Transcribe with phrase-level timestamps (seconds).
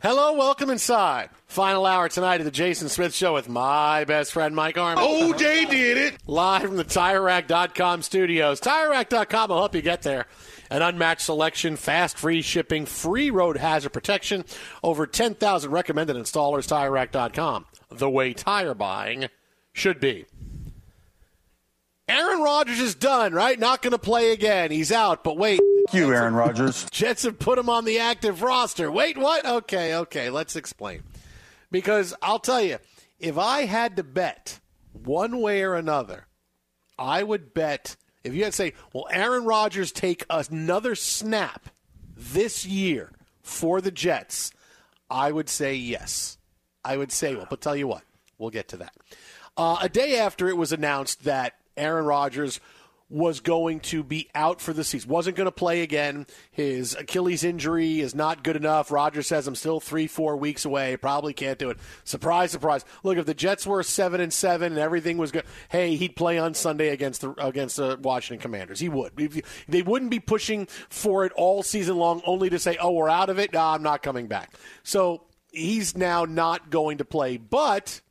[0.00, 1.28] Hello, welcome inside.
[1.48, 5.02] Final hour tonight of the Jason Smith Show with my best friend Mike Harmon.
[5.02, 6.18] OJ did it.
[6.24, 8.60] Live from the TireRack.com studios.
[8.60, 10.26] TireRack.com will help you get there.
[10.70, 14.44] An unmatched selection, fast free shipping, free road hazard protection,
[14.84, 16.68] over 10,000 recommended installers.
[16.68, 17.66] TireRack.com.
[17.90, 19.26] The way tire buying
[19.72, 20.26] should be.
[22.08, 23.58] Aaron Rodgers is done, right?
[23.58, 24.70] Not going to play again.
[24.70, 25.22] He's out.
[25.22, 25.60] But wait.
[25.92, 26.86] you, Aaron Rodgers.
[26.90, 28.90] Jets have put him on the active roster.
[28.90, 29.44] Wait, what?
[29.44, 30.30] Okay, okay.
[30.30, 31.02] Let's explain.
[31.70, 32.78] Because I'll tell you,
[33.18, 34.60] if I had to bet
[34.92, 36.26] one way or another,
[36.98, 37.96] I would bet.
[38.24, 41.68] If you had to say, "Will Aaron Rodgers take another snap
[42.16, 44.50] this year for the Jets?"
[45.10, 46.38] I would say yes.
[46.84, 48.02] I would say well, but tell you what,
[48.38, 48.94] we'll get to that.
[49.56, 52.60] Uh, a day after it was announced that Aaron Rodgers
[53.10, 55.08] was going to be out for the season.
[55.08, 56.26] Wasn't going to play again.
[56.50, 58.90] His Achilles injury is not good enough.
[58.90, 60.96] Rodgers says I'm still three, four weeks away.
[60.98, 61.78] Probably can't do it.
[62.04, 62.84] Surprise, surprise.
[63.02, 66.38] Look, if the Jets were seven and seven and everything was good, hey, he'd play
[66.38, 68.80] on Sunday against the against the Washington Commanders.
[68.80, 69.12] He would.
[69.68, 73.30] They wouldn't be pushing for it all season long, only to say, "Oh, we're out
[73.30, 73.56] of it.
[73.56, 74.52] I'm not coming back."
[74.82, 78.02] So he's now not going to play, but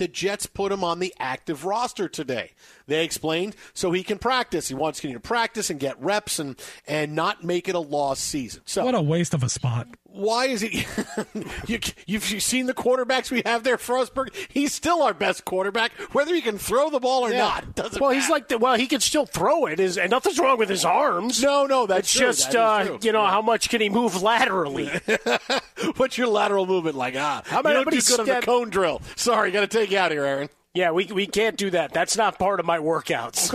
[0.00, 2.52] the Jets put him on the active roster today.
[2.86, 4.68] They explained so he can practice.
[4.68, 8.62] He wants to practice and get reps and and not make it a lost season.
[8.64, 9.88] So what a waste of a spot.
[10.12, 10.84] Why is he?
[11.66, 14.34] you, you've seen the quarterbacks we have there, Frostberg.
[14.48, 17.38] He's still our best quarterback, whether he can throw the ball or Yeah.
[17.38, 17.74] not.
[17.76, 18.20] Doesn't well, matter.
[18.20, 20.84] he's like the, well, he can still throw it, is, and nothing's wrong with his
[20.84, 21.40] arms.
[21.42, 22.26] No, no, that's it's true.
[22.26, 24.88] just That uh, you know how much can he move laterally?
[25.96, 27.14] What's your lateral movement like?
[27.16, 29.02] Ah, How about you don't do everybody good on the cone drill.
[29.16, 30.48] Sorry, got to take you out here, Aaron.
[30.74, 31.92] yeah, we we can't do that.
[31.92, 33.50] That's not part of my workouts.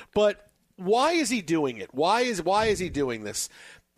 [0.14, 1.94] but why is he doing it?
[1.94, 3.48] Why is why is he doing this?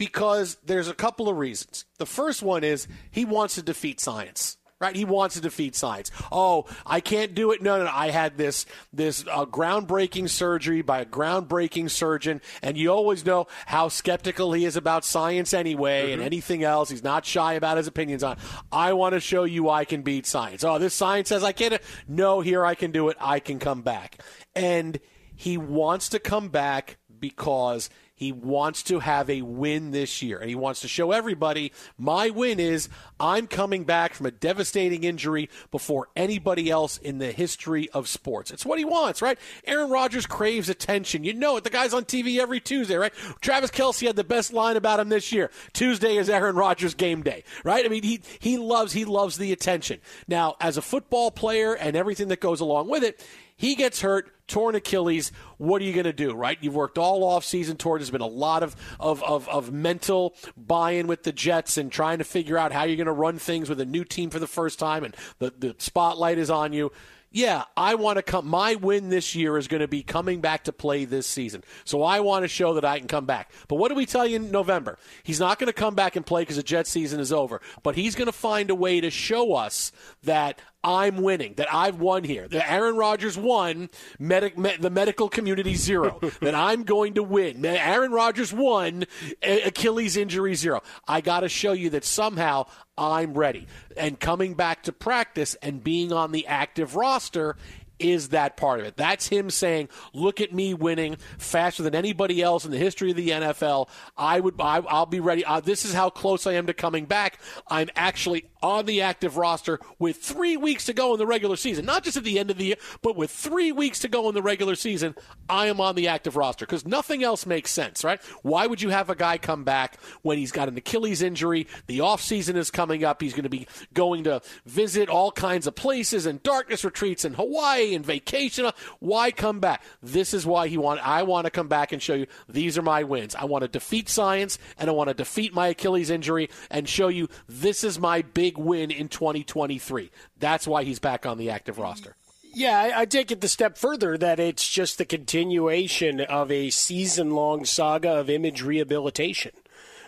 [0.03, 1.85] Because there's a couple of reasons.
[1.99, 4.57] The first one is he wants to defeat science.
[4.81, 6.11] Right, he wants to defeat science.
[6.33, 7.63] Oh, I can't do it.
[7.63, 7.91] No, no, no.
[7.95, 13.47] I had this this uh, groundbreaking surgery by a groundbreaking surgeon, and you always know
[13.67, 16.91] how skeptical he is about science anyway, and anything else.
[16.91, 18.39] He's not shy about his opinions on.
[18.73, 20.65] I want to show you I can beat science.
[20.65, 21.81] Oh, this science says I can't.
[22.09, 23.17] No, here I can do it.
[23.21, 24.21] I can come back,
[24.57, 24.99] and
[25.37, 30.39] he wants to come back because he wants to have a win this year.
[30.39, 32.89] And he wants to show everybody my win is
[33.19, 38.51] I'm coming back from a devastating injury before anybody else in the history of sports.
[38.51, 39.39] It's what he wants, right?
[39.67, 41.25] Aaron Rodgers craves attention.
[41.25, 41.65] You know it.
[41.65, 43.13] The guy's on TV every Tuesday, right?
[43.41, 45.51] Travis Kelce had the best line about him this year.
[45.73, 47.85] Tuesday is Aaron Rodgers game day, right?
[47.85, 50.01] I mean, he, he loves, he loves the attention.
[50.29, 53.25] Now, as a football player and everything that goes along with it,
[53.57, 55.33] he gets hurt, torn Achilles.
[55.57, 56.59] What are you going to do, right?
[56.61, 58.01] You've worked all off season toward.
[58.01, 62.19] There's been a lot of, of, of, of mental buy-in with the Jets and trying
[62.19, 64.47] to figure out how you're going to run things with a new team for the
[64.47, 66.93] first time, and the, the spotlight is on you.
[67.35, 68.47] Yeah, I want to come.
[68.47, 71.65] My win this year is going to be coming back to play this season.
[71.85, 73.51] So I want to show that I can come back.
[73.69, 74.99] But what do we tell you in November?
[75.23, 77.63] He's not going to come back and play because the Jet season is over.
[77.83, 79.93] But he's going to find a way to show us
[80.25, 83.89] that I'm winning, that I've won here, that Aaron Rodgers won,
[84.19, 87.65] medic, me, the medical community zero, that I'm going to win.
[87.65, 89.05] Aaron Rodgers won,
[89.43, 90.83] Achilles injury zero.
[91.07, 92.67] I got to show you that somehow
[92.99, 93.67] I'm ready.
[93.97, 97.57] And coming back to practice and being on the active roster
[97.99, 98.97] is that part of it.
[98.97, 103.17] That's him saying, "Look at me winning faster than anybody else in the history of
[103.17, 103.89] the NFL.
[104.17, 105.45] I would, I, will be ready.
[105.45, 107.39] Uh, this is how close I am to coming back.
[107.69, 111.85] I'm actually on the active roster with three weeks to go in the regular season.
[111.85, 114.35] Not just at the end of the year, but with three weeks to go in
[114.35, 115.15] the regular season,
[115.49, 118.21] I am on the active roster because nothing else makes sense, right?
[118.43, 121.67] Why would you have a guy come back when he's got an Achilles injury?
[121.87, 123.21] The offseason is coming up.
[123.21, 127.35] He's going to be going to visit all kinds of places and darkness retreats in
[127.35, 128.71] Hawaii and vacation.
[129.01, 129.83] Why come back?
[130.03, 131.07] This is why he want.
[131.07, 133.35] I want to come back and show you these are my wins.
[133.35, 137.09] I want to defeat science and I want to defeat my Achilles injury and show
[137.09, 140.11] you this is my big big win in 2023.
[140.39, 142.17] That's why he's back on the active roster.
[142.55, 146.71] Yeah, I, I take it the step further that it's just the continuation of a
[146.71, 149.53] season long saga of image rehabilitation.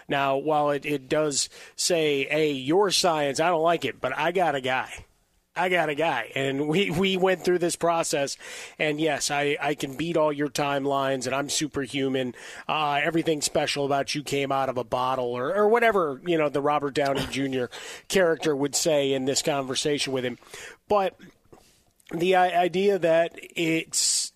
[0.08, 4.32] Now, while it, it does say, hey, your science, I don't like it, but I
[4.32, 5.06] got a guy.
[5.56, 6.32] I got a guy.
[6.34, 8.36] And we, we went through this process.
[8.78, 12.34] And yes, I, I can beat all your timelines and I'm superhuman.
[12.68, 16.48] Uh, everything special about you came out of a bottle or, or whatever, you know,
[16.48, 17.66] the Robert Downey Jr.
[18.08, 20.38] character would say in this conversation with him.
[20.88, 21.16] But
[22.12, 24.32] the idea that it's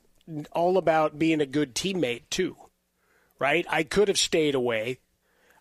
[0.53, 2.57] all about being a good teammate, too,
[3.39, 3.67] right?
[3.69, 4.99] I could have stayed away.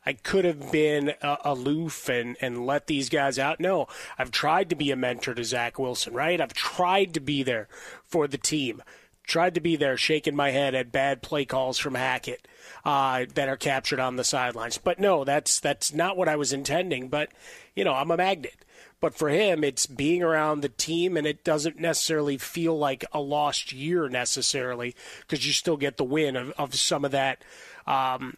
[0.08, 3.60] I could have been uh, aloof and, and let these guys out.
[3.60, 3.88] No,
[4.18, 6.40] I've tried to be a mentor to Zach Wilson, right?
[6.40, 7.68] I've tried to be there
[8.06, 8.82] for the team.
[9.24, 12.48] Tried to be there, shaking my head at bad play calls from Hackett
[12.86, 14.78] uh, that are captured on the sidelines.
[14.78, 17.10] But no, that's that's not what I was intending.
[17.10, 17.28] But
[17.76, 18.64] you know, I'm a magnet.
[19.02, 23.20] But for him, it's being around the team, and it doesn't necessarily feel like a
[23.20, 27.44] lost year necessarily because you still get the win of, of some of that
[27.86, 28.38] um,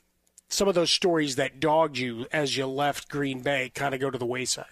[0.50, 4.10] some of those stories that dogged you as you left Green Bay kind of go
[4.10, 4.66] to the wayside.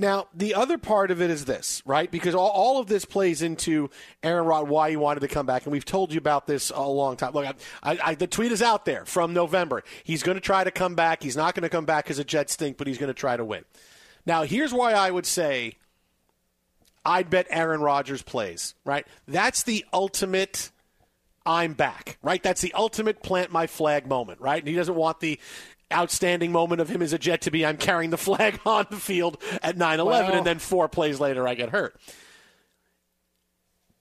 [0.00, 2.08] Now, the other part of it is this, right?
[2.08, 3.90] Because all, all of this plays into
[4.22, 5.64] Aaron Rod, why he wanted to come back.
[5.64, 7.32] And we've told you about this a long time.
[7.32, 7.46] Look,
[7.82, 9.82] I, I, the tweet is out there from November.
[10.04, 11.20] He's going to try to come back.
[11.20, 13.36] He's not going to come back because a Jets stink, but he's going to try
[13.36, 13.64] to win.
[14.24, 15.74] Now, here's why I would say
[17.04, 19.04] I'd bet Aaron Rodgers plays, right?
[19.26, 20.70] That's the ultimate
[21.46, 22.42] I'm back, right?
[22.42, 24.60] That's the ultimate plant my flag moment, right?
[24.60, 25.38] And he doesn't want the
[25.92, 28.96] outstanding moment of him as a Jet to be I'm carrying the flag on the
[28.96, 31.98] field at 9 11, and then four plays later I get hurt.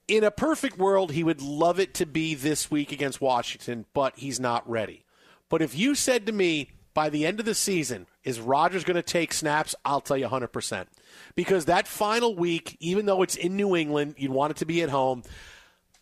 [0.08, 4.18] In a perfect world, he would love it to be this week against Washington, but
[4.18, 5.04] he's not ready.
[5.50, 8.96] But if you said to me, by the end of the season, is Rodgers going
[8.96, 9.76] to take snaps?
[9.86, 10.88] I'll tell you 100%.
[11.36, 14.82] Because that final week, even though it's in New England, you'd want it to be
[14.82, 15.24] at home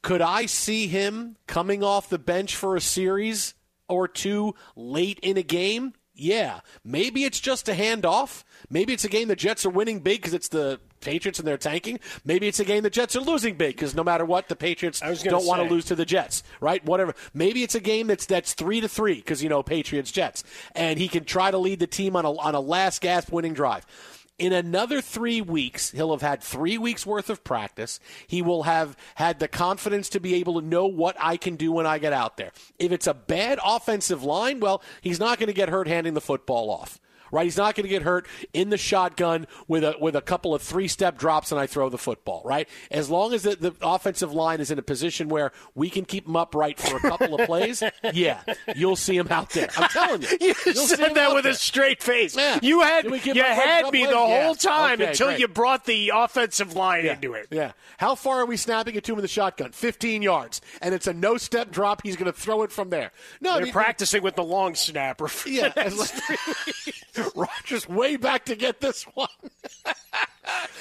[0.06, 3.56] could I see him coming off the bench for a series
[3.90, 5.94] or two late in a game?
[6.14, 6.60] Yeah.
[6.84, 8.44] Maybe it's just a handoff.
[8.70, 11.58] Maybe it's a game the Jets are winning big because it's the Patriots and they're
[11.58, 12.00] tanking.
[12.24, 15.00] Maybe it's a game the Jets are losing big because no matter what, the Patriots
[15.00, 16.86] don't want to lose to the Jets, right?
[16.86, 17.16] Whatever.
[17.34, 20.44] Maybe it's a game that's that's three to three because you know Patriots Jets,
[20.76, 23.56] and he can try to lead the team on a on a last gasp winning
[23.56, 23.88] drive.
[24.38, 28.02] In another three weeks, he'll have had three weeks worth of practice.
[28.28, 31.72] He will have had the confidence to be able to know what I can do
[31.72, 32.52] when I get out there.
[32.78, 36.22] If it's a bad offensive line, well, he's not going to get hurt handing the
[36.22, 37.00] football off
[37.32, 37.44] right?
[37.44, 40.62] He's not going to get hurt in the shotgun with a with a couple of
[40.62, 42.68] three step drops and I throw the football, right?
[42.92, 46.28] As long as the, the offensive line is in a position where we can keep
[46.28, 48.42] him upright for a couple of plays, yeah,
[48.76, 49.70] you'll see him out there.
[49.78, 50.28] I'm telling you,
[50.66, 51.54] you said that with there.
[51.54, 52.36] a straight face.
[52.36, 52.60] Yeah.
[52.62, 55.40] You had you had me the whole time okay, until great.
[55.40, 57.14] you brought the offensive line yeah.
[57.14, 57.48] into it.
[57.52, 57.72] Yeah.
[57.98, 59.72] How far are we snapping it to him in the shotgun?
[59.72, 62.02] 15 yards, and it's a no step drop.
[62.04, 63.12] He's going to throw it from there.
[63.42, 65.30] No, they're I mean, practicing with the long snapper.
[65.46, 65.72] yeah.
[67.36, 69.28] Rodgers way back to get this one.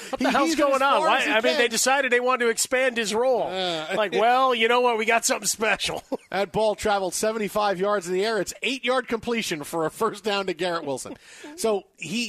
[0.09, 1.01] what the he, hell's going on?
[1.01, 3.43] Why, I mean, they decided they wanted to expand his role.
[3.43, 4.97] Uh, like, well, you know what?
[4.97, 6.03] We got something special.
[6.31, 8.39] that ball traveled 75 yards in the air.
[8.39, 11.17] It's eight yard completion for a first down to Garrett Wilson.
[11.55, 12.27] so he,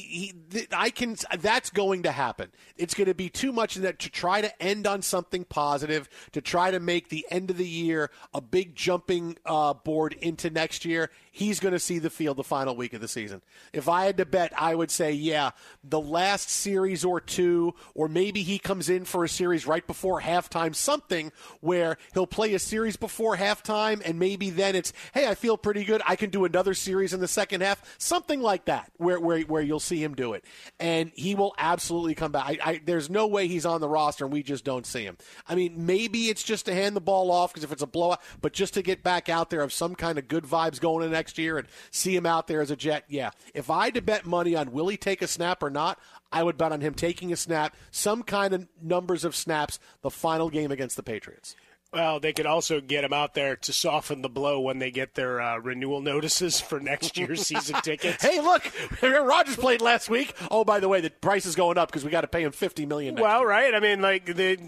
[0.53, 1.17] he, I can.
[1.39, 2.51] That's going to happen.
[2.77, 6.41] It's going to be too much that to try to end on something positive, to
[6.41, 10.85] try to make the end of the year a big jumping uh, board into next
[10.85, 13.43] year he's going to see the field the final week of the season.
[13.75, 15.51] If I had to bet, I would say, yeah,
[15.85, 20.23] the last series or two, or maybe he comes in for a series right before
[20.23, 25.35] halftime, something where he'll play a series before halftime, and maybe then it's, hey, I
[25.35, 26.01] feel pretty good.
[26.07, 29.63] I can do another series in the second half, something like that, where where, where
[29.63, 30.43] you'll see him do it,
[30.81, 32.47] and he will absolutely come back.
[32.47, 35.19] I, I, there's no way he's on the roster, and we just don't see him.
[35.47, 38.23] I mean, maybe it's just to hand the ball off because if it's a blowout,
[38.41, 41.13] but just to get back out there of some kind of good vibes going in
[41.27, 43.31] next year and see him out there as a Jet, yeah.
[43.53, 45.99] If I had to bet money on will he take a snap or not,
[46.31, 50.11] I would bet on him taking a snap, some kind of numbers of snaps, the
[50.11, 51.57] final game against the Patriots.
[51.93, 55.15] Well, they could also get him out there to soften the blow when they get
[55.15, 58.23] their uh, renewal notices for next year's season tickets.
[58.23, 58.71] Hey, look,
[59.03, 60.35] Rodgers played last week.
[60.51, 62.53] Oh, by the way, the price is going up because we got to pay him
[62.53, 63.15] fifty million.
[63.15, 63.49] well, year.
[63.49, 63.75] right.
[63.75, 64.59] I mean, like the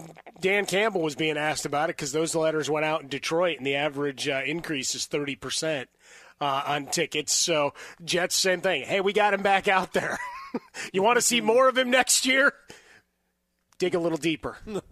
[0.41, 3.67] Dan Campbell was being asked about it because those letters went out in Detroit, and
[3.67, 5.89] the average uh, increase is thirty percent
[6.41, 7.33] uh, on tickets.
[7.33, 8.83] So Jets, same thing.
[8.83, 10.19] Hey, we got him back out there.
[10.93, 12.53] you want to see more of him next year?
[13.79, 14.57] dig a little deeper.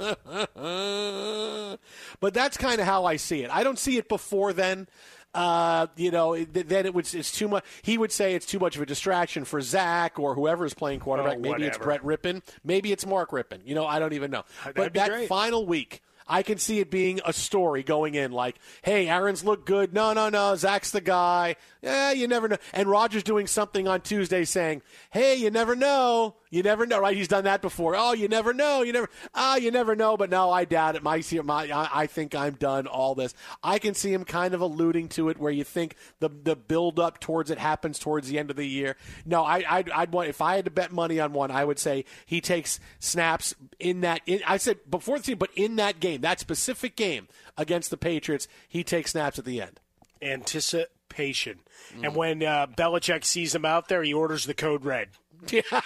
[2.20, 3.52] but that's kind of how I see it.
[3.52, 4.88] I don't see it before then.
[5.34, 7.64] Uh, you know, then it would it's too much.
[7.84, 11.02] He would say it's too much of a distraction for Zach or whoever is playing
[11.02, 11.38] quarterback.
[11.38, 11.78] Oh, Maybe it's.
[11.78, 12.42] Brett Rippin.
[12.64, 13.62] Maybe it's Mark Rippin.
[13.64, 14.46] You know, I don't even know.
[14.64, 15.28] That'd but that great.
[15.28, 16.02] final week.
[16.28, 19.94] I can see it being a story going in like, hey, Aaron's look good.
[19.94, 20.56] No, no, no.
[20.56, 21.56] Zach's the guy.
[21.82, 22.58] Yeah, you never know.
[22.74, 24.82] And Rodgers doing something on Tuesday saying,
[25.12, 26.36] hey, you never know.
[26.50, 27.16] You never know, right?
[27.16, 27.96] He's done that before.
[27.96, 28.82] Oh, you never know.
[28.82, 30.16] You never, ah, you never know.
[30.16, 31.04] But no, I doubt it.
[31.04, 32.88] My, my, I, I think I'm done.
[32.88, 36.30] All this, I can see him kind of alluding to it, where you think the
[36.30, 38.96] the build up towards it happens towards the end of the year.
[39.26, 41.80] No, I, I'd, I'd want if I had to bet money on one, I would
[41.80, 44.22] say he takes snaps in that.
[44.26, 47.28] In, I said before the season, but in that game, that specific game
[47.58, 49.80] against the Patriots, he takes snaps at the end.
[50.22, 51.60] Anticipation.
[52.04, 55.10] And when uh, Belichick sees him out there, he orders the code red.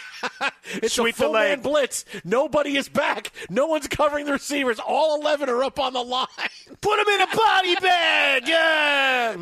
[0.74, 2.05] It's Sweep a full man blitz.
[2.24, 3.31] Nobody is back.
[3.50, 4.79] No one's covering the receivers.
[4.79, 6.27] All eleven are up on the line.
[6.81, 8.48] Put them in a body bag.
[8.48, 9.38] Yeah.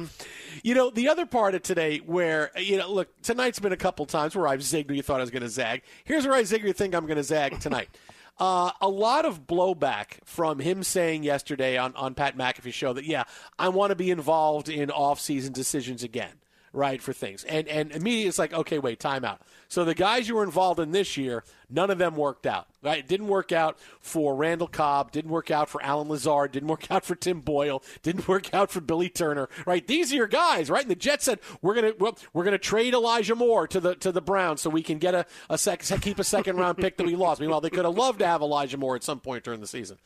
[0.63, 4.05] You know, the other part of today where, you know, look, tonight's been a couple
[4.05, 5.83] times where I've zigged where you thought I was going to zag.
[6.03, 7.89] Here's where I zig you think I'm going to zag tonight.
[8.39, 13.03] Uh, a lot of blowback from him saying yesterday on, on Pat McAfee's show that,
[13.03, 13.25] yeah,
[13.57, 16.31] I want to be involved in off-season decisions again,
[16.73, 17.43] right, for things.
[17.43, 19.41] And, and immediately it's like, okay, wait, time out.
[19.67, 22.67] So the guys you were involved in this year, none of them worked out.
[22.81, 22.99] Right?
[22.99, 26.89] It didn't work out for Randall Cobb, didn't work out for Allen Lazard, didn't work
[26.91, 29.49] out for Tim Boyle, didn't work out for Billy Turner.
[29.65, 29.85] Right?
[29.85, 30.81] These are your guys, right?
[30.81, 31.93] And the Jets said we're gonna
[32.33, 35.25] we're gonna trade Elijah Moore to the to the Browns so we can get a,
[35.49, 37.41] a sec, keep a second round pick that we lost.
[37.41, 39.97] Meanwhile, they could have loved to have Elijah Moore at some point during the season.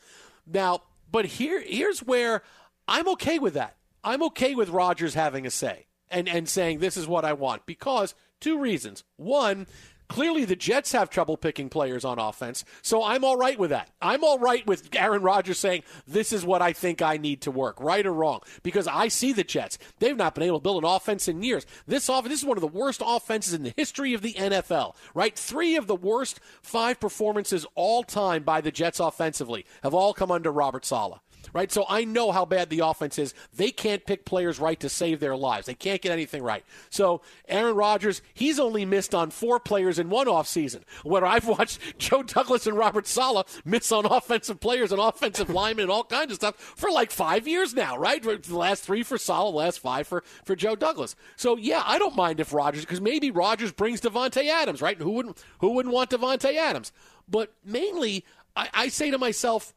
[0.46, 2.44] Now, but here here's where
[2.88, 3.78] I'm okay with that.
[4.04, 7.66] I'm okay with Rodgers having a say and, and saying this is what I want
[7.66, 9.04] because two reasons.
[9.18, 9.68] One,
[10.08, 13.90] clearly the Jets have trouble picking players on offense, so I'm all right with that.
[14.02, 17.52] I'm all right with Aaron Rodgers saying this is what I think I need to
[17.52, 19.78] work, right or wrong, because I see the Jets.
[20.00, 21.66] They've not been able to build an offense in years.
[21.88, 24.96] This off this is one of the worst offenses in the history of the NFL,
[25.14, 25.38] right?
[25.38, 30.32] Three of the worst five performances all time by the Jets offensively have all come
[30.32, 31.20] under Robert Saleh
[31.54, 31.72] right?
[31.72, 33.34] So I know how bad the offense is.
[33.56, 35.68] They can't pick players right to save their lives.
[35.68, 36.66] They can't get anything right.
[36.90, 40.82] So Aaron Rodgers, he's only missed on four players in one offseason.
[41.04, 45.84] Where I've watched Joe Douglas and Robert Saleh miss on offensive players and offensive linemen
[45.84, 48.22] and all kinds of stuff for like five years now, right?
[48.22, 51.16] The last three for Saleh, the last five for, for Joe Douglas.
[51.36, 54.98] So yeah, I don't mind if Rodgers, because maybe Rodgers brings Davante Adams, right?
[54.98, 56.92] Who wouldn't who wouldn't want Davante Adams?
[57.28, 59.74] But mainly, I, I say to myself,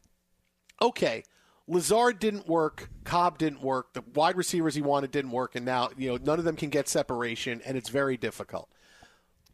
[0.81, 1.23] okay,
[1.67, 5.89] Lazard didn't work, Cobb didn't work, the wide receivers he wanted didn't work, and now
[5.97, 8.69] you know none of them can get separation, and it's very difficult.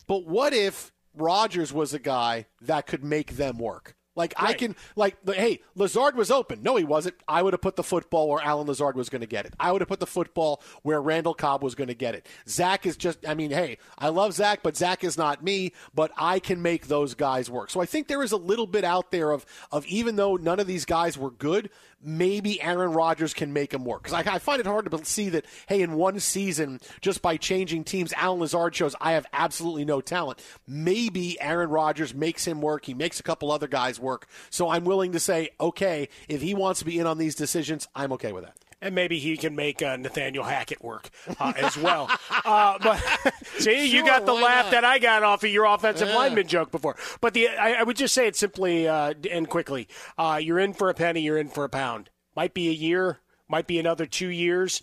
[0.07, 3.95] But what if Rodgers was a guy that could make them work?
[4.15, 6.61] Like I can like hey, Lazard was open.
[6.61, 7.15] No, he wasn't.
[7.27, 9.55] I would have put the football where Allen Lazard was going to get it.
[9.59, 12.27] I would have put the football where Randall Cobb was going to get it.
[12.47, 16.11] Zach is just I mean, hey, I love Zach, but Zach is not me, but
[16.15, 17.71] I can make those guys work.
[17.71, 20.59] So I think there is a little bit out there of of even though none
[20.59, 21.71] of these guys were good,
[22.03, 24.03] maybe Aaron Rodgers can make him work.
[24.03, 27.37] Because I, I find it hard to see that, hey, in one season, just by
[27.37, 30.43] changing teams, Allen Lazard shows I have absolutely no talent.
[30.67, 32.85] Maybe Aaron Rodgers makes him work.
[32.85, 34.27] He makes a couple other guys work.
[34.49, 37.87] So I'm willing to say, okay, if he wants to be in on these decisions,
[37.95, 38.57] I'm okay with that.
[38.83, 41.09] And maybe he can make uh, Nathaniel Hackett work
[41.39, 42.09] uh, as well.
[42.45, 43.01] uh, but
[43.57, 44.71] see, you got the laugh not?
[44.71, 46.15] that I got off of your offensive Yeah.
[46.15, 46.95] lineman joke before.
[47.21, 49.87] But the I, I would just say it simply uh, and quickly.
[50.17, 51.21] Uh, you're in for a penny.
[51.21, 52.09] You're in for a pound.
[52.35, 53.19] Might be a year.
[53.47, 54.81] Might be another two years.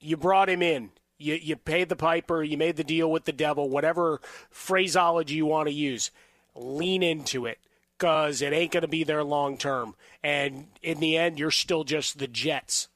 [0.00, 0.90] You brought him in.
[1.18, 4.20] You you paid the piper, you made the deal with the devil, whatever
[4.50, 6.12] phraseology you want to use.
[6.54, 7.58] Lean into it
[7.96, 9.96] because it ain't going to be there long term.
[10.22, 12.86] And in the end, you're still just the Jets.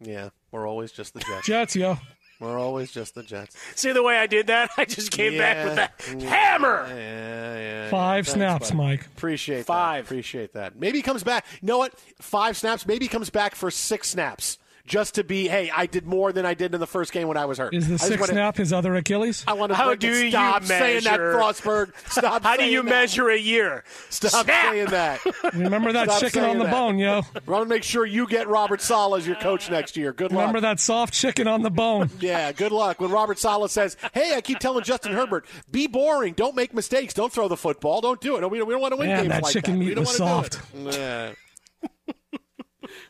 [0.00, 1.46] Yeah, we're always just the Jets.
[1.46, 1.96] Jets, yo.
[2.40, 3.56] We're always just the Jets.
[3.76, 4.70] See the way I did that?
[4.76, 6.86] I just came back with that Yeah, hammer.
[6.88, 7.90] Yeah, yeah.
[7.90, 8.76] Five Thanks, snaps, buddy.
[8.82, 9.06] Mike.
[9.06, 10.04] Appreciate Five.
[10.04, 10.08] That.
[10.10, 10.76] Appreciate that.
[10.76, 11.46] Maybe he comes back.
[11.62, 11.94] You know what?
[12.20, 12.86] Five snaps.
[12.86, 14.58] Maybe he comes back for six snaps.
[14.86, 17.38] Just to be, hey, I did more than I did in the first game when
[17.38, 17.72] I was hurt.
[17.74, 19.42] Is the I just six wanna- snap his other Achilles?
[19.48, 20.24] I want to How do it.
[20.24, 21.92] you Stop saying that, measure- Frostberg.
[22.10, 22.42] Stop.
[22.42, 22.90] How do you that.
[22.90, 23.82] measure a year?
[24.10, 24.72] Stop Snap!
[24.72, 25.20] saying that.
[25.54, 26.70] Remember that Stop chicken on the that.
[26.70, 27.22] bone, yo.
[27.34, 30.12] I want to make sure you get Robert Saleh as your coach next year.
[30.12, 30.40] Good luck.
[30.40, 32.10] Remember that soft chicken on the bone.
[32.20, 33.00] Yeah, good luck.
[33.00, 37.14] When Robert Saleh says, "Hey, I keep telling Justin Herbert, be boring, don't make mistakes,
[37.14, 38.50] don't throw the football, don't do it.
[38.50, 39.78] We don't, we don't want to win Man, games that like chicken that.
[39.78, 40.60] meat we don't was wanna do soft.
[40.74, 41.32] it." Yeah.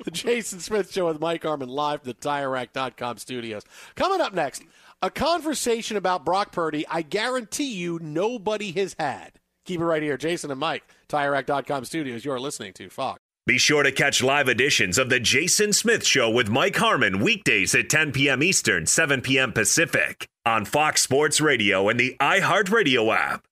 [0.04, 3.62] The Jason Smith Show with Mike Harmon live from the TireRack.com studios.
[3.94, 4.62] Coming up next,
[5.02, 6.86] a conversation about Brock Purdy.
[6.88, 9.32] I guarantee you, nobody has had.
[9.64, 12.24] Keep it right here, Jason and Mike, TireRack.com studios.
[12.24, 13.18] You're listening to Fox.
[13.46, 17.74] Be sure to catch live editions of The Jason Smith Show with Mike Harmon weekdays
[17.74, 18.42] at 10 p.m.
[18.42, 19.52] Eastern, 7 p.m.
[19.52, 23.44] Pacific on Fox Sports Radio and the iHeartRadio app.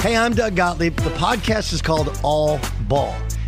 [0.00, 0.96] Hey, I'm Doug Gottlieb.
[0.96, 3.16] The podcast is called All Ball.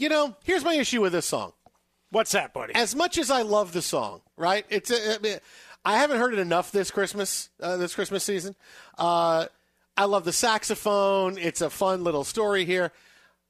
[0.00, 1.52] You know, here's my issue with this song.
[2.08, 2.74] What's that, buddy?
[2.74, 4.64] As much as I love the song, right?
[4.70, 5.38] It's a, I mean,
[5.84, 8.56] I haven't heard it enough this Christmas, uh, this Christmas season.
[8.96, 9.44] Uh,
[9.98, 11.36] I love the saxophone.
[11.36, 12.92] It's a fun little story here.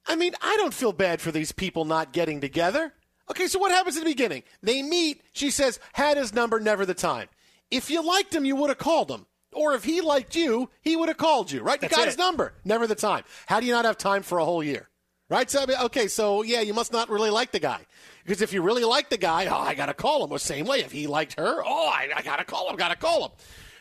[0.08, 2.94] I mean, I don't feel bad for these people not getting together.
[3.30, 4.42] Okay, so what happens in the beginning?
[4.60, 5.22] They meet.
[5.32, 7.28] She says, had his number, never the time.
[7.70, 9.26] If you liked him, you would have called him.
[9.52, 11.80] Or if he liked you, he would have called you, right?
[11.80, 12.06] You That's got it.
[12.06, 13.22] his number, never the time.
[13.46, 14.89] How do you not have time for a whole year?
[15.30, 15.48] Right?
[15.48, 17.86] So, I mean, okay, so yeah, you must not really like the guy.
[18.24, 20.66] Because if you really like the guy, oh, I got to call him the same
[20.66, 20.80] way.
[20.80, 23.30] If he liked her, oh, I, I got to call him, got to call him.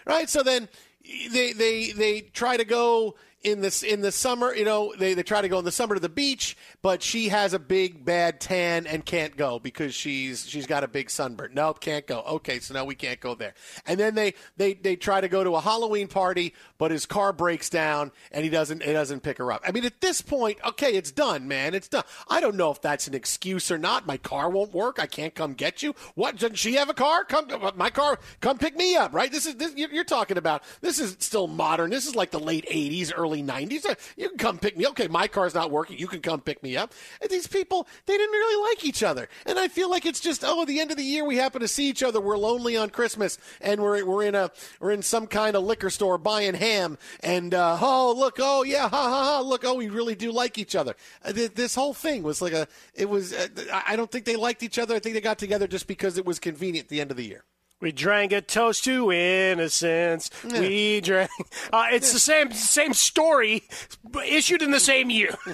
[0.05, 0.29] Right?
[0.29, 0.69] So then
[1.03, 5.23] they, they, they try to go in this in the summer, you know, they, they
[5.23, 8.39] try to go in the summer to the beach, but she has a big bad
[8.41, 11.51] tan and can't go because she's she's got a big sunburn.
[11.53, 12.21] Nope, can't go.
[12.21, 13.53] Okay, so now we can't go there.
[13.85, 17.31] And then they they they try to go to a Halloween party, but his car
[17.31, 19.61] breaks down and he doesn't he doesn't pick her up.
[19.65, 21.73] I mean, at this point, okay, it's done, man.
[21.73, 22.03] It's done.
[22.27, 24.05] I don't know if that's an excuse or not.
[24.05, 24.99] My car won't work.
[24.99, 25.95] I can't come get you.
[26.15, 26.35] What?
[26.35, 27.23] Doesn't she have a car?
[27.23, 28.19] Come, my car.
[28.41, 29.13] Come pick me up.
[29.13, 29.31] Right?
[29.31, 30.63] This is this, you're talking about.
[30.81, 31.89] This is still modern.
[31.89, 33.85] This is like the late '80s, early '90s.
[33.85, 34.87] Uh, You can come pick me.
[34.87, 35.97] Okay, my car's not working.
[35.97, 36.93] You can come pick me up.
[37.21, 40.43] And these people, they didn't really like each other, and I feel like it's just
[40.45, 42.19] oh, the end of the year we happen to see each other.
[42.21, 45.89] We're lonely on Christmas, and we're we're in a we're in some kind of liquor
[45.89, 49.89] store buying ham, and uh, oh look, oh yeah, ha ha ha, look, oh we
[49.89, 50.95] really do like each other.
[51.23, 53.33] Uh, This whole thing was like a it was.
[53.33, 53.47] Uh,
[53.87, 54.95] I don't think they liked each other.
[54.95, 57.25] I think they got together just because it was convenient at the end of the
[57.25, 57.43] year.
[57.81, 60.29] We drank a toast to innocence.
[60.43, 61.29] We drank.
[61.71, 63.63] Uh, it's the same same story,
[64.03, 65.33] but issued in the same year.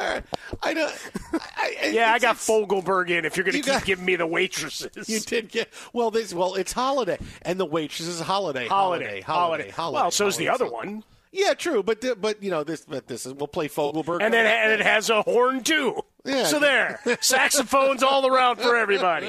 [0.00, 0.94] I don't.
[1.32, 3.24] I, I, yeah, I got Fogelberg in.
[3.24, 6.12] If you're going to You keep got- giving me the waitresses, You did get well.
[6.12, 10.02] This well, it's holiday, and the waitress is holiday, holiday, holiday, holiday.
[10.02, 10.64] Well, so's the holiday.
[10.66, 12.82] other one, Yeah, true, but but you know this.
[12.88, 16.00] But this is we'll play Fogelberg, and then and it has a horn too.
[16.28, 16.44] Yeah.
[16.44, 19.26] So there, saxophones all around for everybody.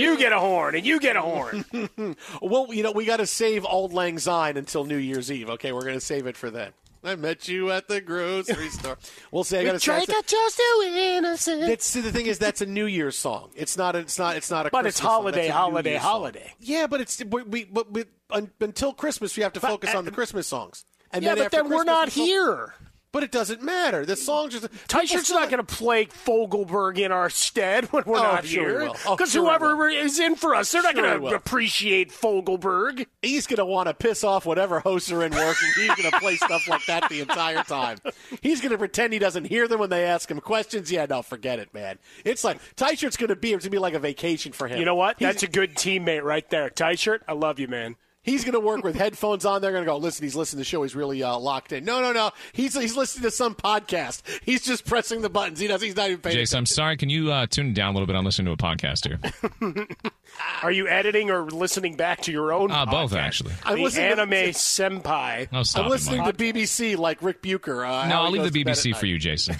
[0.00, 1.64] You get a horn, and you get a horn.
[2.42, 5.50] well, you know we got to save Auld Lang Syne until New Year's Eve.
[5.50, 6.72] Okay, we're going to save it for then.
[7.04, 8.96] I met you at the grocery store.
[9.30, 11.66] We'll say I got to Drank a toast to innocence.
[11.66, 13.50] That's the thing is that's a New Year's song.
[13.54, 13.94] It's not.
[13.94, 14.36] A, it's not.
[14.36, 14.70] It's not a.
[14.70, 15.10] But it's Christmas song.
[15.10, 16.02] holiday, a holiday, song.
[16.02, 16.54] holiday.
[16.60, 19.98] Yeah, but it's we, we, but we, un, until Christmas we have to focus uh,
[19.98, 20.86] on the Christmas songs.
[21.12, 22.74] And yeah, then but then we're not we fo- here.
[23.14, 24.04] But it doesn't matter.
[24.04, 24.66] The songs just.
[24.88, 28.62] Tyshert's not going to play Fogelberg in our stead when we're Oh, not oh, sure
[28.64, 28.80] he here.
[28.88, 28.96] will.
[29.06, 32.10] Oh, Because sure whoever is in for us, they're not Sure he going to appreciate
[32.10, 33.06] Fogelberg.
[33.22, 35.68] He's going to want to piss off whatever hosts are in working.
[35.76, 37.98] He's going to play stuff like that the entire time.
[38.42, 40.90] He's going to pretend he doesn't hear them when they ask him questions.
[40.90, 41.98] Yeah, no, forget it, man.
[42.24, 43.52] It's like Tyshert's going to be.
[43.52, 44.78] It's going to be like a vacation for him.
[44.80, 45.20] You know what?
[45.20, 46.68] He's- That's a good teammate right there.
[46.68, 47.94] Tyshirt, I love you, man.
[48.24, 49.60] He's going to work with headphones on.
[49.62, 50.82] They're going to go, listen, he's listening to the show.
[50.82, 51.84] He's really uh, locked in.
[51.84, 52.30] No, no, no.
[52.52, 54.22] He's, he's listening to some podcast.
[54.42, 55.60] He's just pressing the buttons.
[55.60, 56.96] He does, he's not even paying Jason, I'm sorry.
[56.96, 58.16] Can you uh, tune it down a little bit?
[58.16, 59.86] I'm listening to a podcast here.
[60.62, 63.16] Are you editing or listening back to your own Uh, both, podcast?
[63.18, 63.52] actually.
[63.62, 65.52] I'm The listening to- anime senpai.
[65.52, 66.36] No, stop I'm listening Mike.
[66.36, 67.84] to BBC like Rick Bucher.
[67.84, 69.56] Uh, No, I'll leave the to bed at BBC for you, Jason.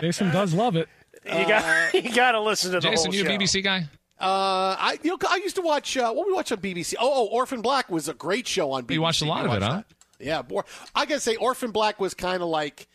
[0.00, 0.88] Jason does love it.
[1.24, 3.28] You got you got to listen to the Jason, whole you a.
[3.28, 3.86] BBC guy?
[4.18, 6.94] Uh, I you know I used to watch uh, what we watch on BBC.
[6.98, 8.94] Oh, oh, Orphan Black was a great show on BBC.
[8.94, 9.82] You watched a lot You of it, watched huh?
[10.18, 10.24] that?
[10.24, 10.62] Yeah, boy.
[10.94, 12.88] I gotta say, Orphan Black was kind of like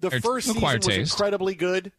[0.00, 1.12] the It's first season was taste.
[1.14, 1.92] incredibly good,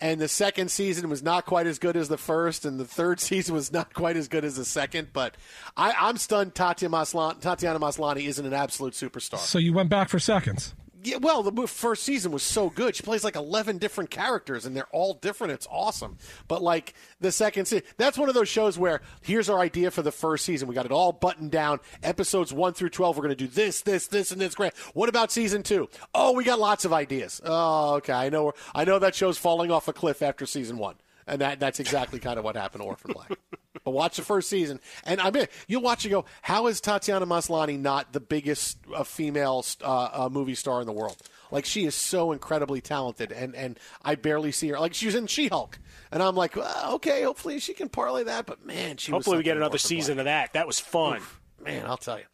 [0.00, 3.20] and the second season was not quite as good as the first, and the third
[3.20, 5.10] season was not quite as good as the second.
[5.12, 5.36] But
[5.76, 6.56] I, I'm stunned.
[6.56, 9.38] Tatiana Maslany, Tatiana Maslany isn't an absolute superstar.
[9.38, 10.74] So you went back for seconds.
[11.04, 12.96] Yeah, well, the first season was so good.
[12.96, 15.52] She plays like 11 different characters, and they're all different.
[15.52, 16.16] It's awesome.
[16.48, 20.00] But, like, the second season, that's one of those shows where here's our idea for
[20.00, 20.66] the first season.
[20.66, 21.80] We got it all buttoned down.
[22.02, 24.54] Episodes 1 through 12, we're going to do this, this, this, and this.
[24.54, 24.74] Great.
[24.94, 25.90] What about season 2?
[26.14, 27.40] Oh, we got lots of ideas.
[27.44, 28.14] Oh, okay.
[28.14, 30.94] I know, I know that show's falling off a cliff after season 1.
[31.26, 33.30] And that, that's exactly kind of what happened to Orphan Black.
[33.82, 37.26] But watch the first season, and I mean, you'll watch and go, how is Tatiana
[37.26, 41.16] Maslany not the biggest uh, female uh, uh, movie star in the world?
[41.50, 44.78] Like she is so incredibly talented, and and I barely see her.
[44.78, 45.78] Like she was in She Hulk,
[46.12, 48.46] and I'm like, well, okay, hopefully she can parlay that.
[48.46, 50.52] But man, she was Hopefully, we get another season of that.
[50.52, 51.20] That was fun.
[51.64, 52.24] Man, I'll tell you.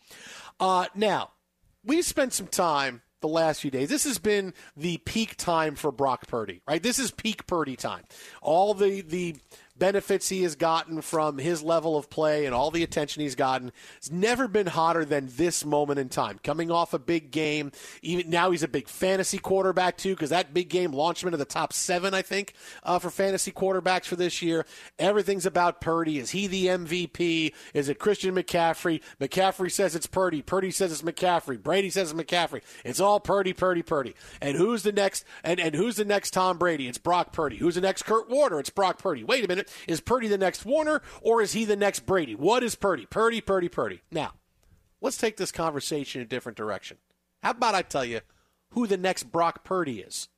[0.58, 1.30] Uh, now,
[1.84, 3.88] we've spent some time the last few days.
[3.88, 6.82] This has been the peak time for Brock Purdy, right?
[6.82, 8.04] This is peak Purdy time.
[8.42, 9.36] All the the
[9.80, 13.72] benefits he has gotten from his level of play and all the attention he's gotten.
[13.96, 16.38] It's never been hotter than this moment in time.
[16.44, 20.54] Coming off a big game, even now he's a big fantasy quarterback too, because that
[20.54, 24.16] big game launched him into the top seven, I think, uh, for fantasy quarterbacks for
[24.16, 24.66] this year.
[24.98, 26.18] Everything's about Purdy.
[26.18, 27.52] Is he the MVP?
[27.74, 29.00] Is it Christian McCaffrey?
[29.20, 30.42] McCaffrey says it's Purdy.
[30.42, 31.60] Purdy says it's McCaffrey.
[31.60, 32.60] Brady says it's McCaffrey.
[32.84, 34.14] It's all Purdy, Purdy, Purdy.
[34.42, 35.24] And who's the next?
[35.42, 36.86] And and who's the next Tom Brady?
[36.86, 37.56] It's Brock Purdy.
[37.56, 38.60] Who's the next Kurt Warner?
[38.60, 39.24] It's Brock Purdy.
[39.24, 39.69] Wait a minute.
[39.86, 42.34] Is Purdy the next Warner or is he the next Brady?
[42.34, 43.06] What is Purdy?
[43.06, 44.02] Purdy, Purdy, Purdy.
[44.10, 44.34] Now,
[45.00, 46.98] let's take this conversation in a different direction.
[47.42, 48.20] How about I tell you
[48.70, 50.28] who the next Brock Purdy is?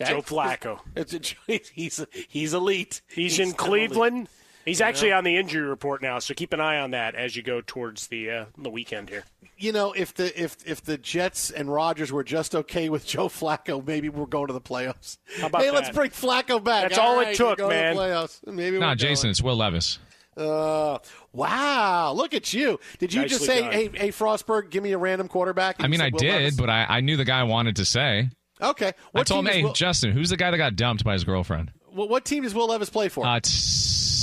[0.00, 0.10] Okay?
[0.10, 0.80] Joe Flacco.
[0.96, 1.20] It's a,
[1.72, 3.02] he's he's elite.
[3.08, 4.16] He's, in Cleveland.
[4.16, 4.28] elite.
[4.64, 7.42] He's actually on the injury report now, so keep an eye on that as you
[7.42, 9.24] go towards the uh, the weekend here.
[9.56, 13.28] You know, if the if if the Jets and Rodgers were just okay with Joe
[13.28, 15.18] Flacco, maybe we're going to the playoffs.
[15.40, 16.90] How about hey, let's bring Flacco back.
[16.90, 17.96] That's all it took, we're going to man.
[17.96, 18.46] the playoffs.
[18.46, 19.98] Maybe Nah, we're Jason, it's Will Levis.
[20.36, 20.98] Uh,
[21.32, 22.12] wow!
[22.12, 22.78] Look at you.
[22.98, 23.72] Did you just say, done.
[23.72, 25.76] "Hey, hey, Frostberg, give me a random quarterback"?
[25.80, 26.56] I mean, I said Will did, Levis?
[26.56, 28.30] but I, I knew the guy I wanted to say.
[28.60, 28.92] okay.
[29.14, 31.72] I told him, hey, Will, Justin, who's the guy that got dumped by his girlfriend?
[31.90, 33.26] what, what team does Will Levis play for?
[33.26, 33.50] Uh, it's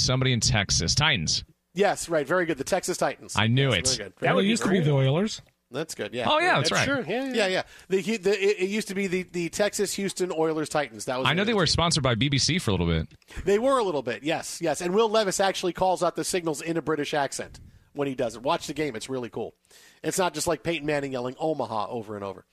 [0.06, 0.96] somebody in Texas.
[0.96, 1.44] Titans.
[1.74, 2.28] yes, right.
[2.28, 2.58] Very good.
[2.58, 3.34] The Texas Titans.
[3.36, 3.98] I knew Yes, it.
[3.98, 4.14] Very good.
[4.22, 4.50] That would good.
[4.50, 5.42] used to be the Oilers.
[5.72, 6.14] That's good.
[6.14, 6.28] Yeah.
[6.30, 6.86] Oh, yeah, that's right.
[6.86, 7.02] Sure.
[7.06, 7.34] Yeah.
[7.34, 7.64] Yeah, yeah.
[7.90, 11.06] The, the it, it used to be the, the Texas Houston Oilers Titans.
[11.06, 11.28] That was.
[11.28, 11.72] I know they were team.
[11.74, 13.08] sponsored by BBC for a little bit.
[13.44, 14.24] They were a little bit.
[14.24, 14.80] Yes, yes.
[14.80, 17.60] And Will Levis actually calls out the signals in a British accent
[17.94, 18.44] when he does it.
[18.44, 18.96] Watch the game.
[18.96, 19.56] It's really cool.
[20.04, 22.46] It's not just like Peyton Manning yelling Omaha over and over.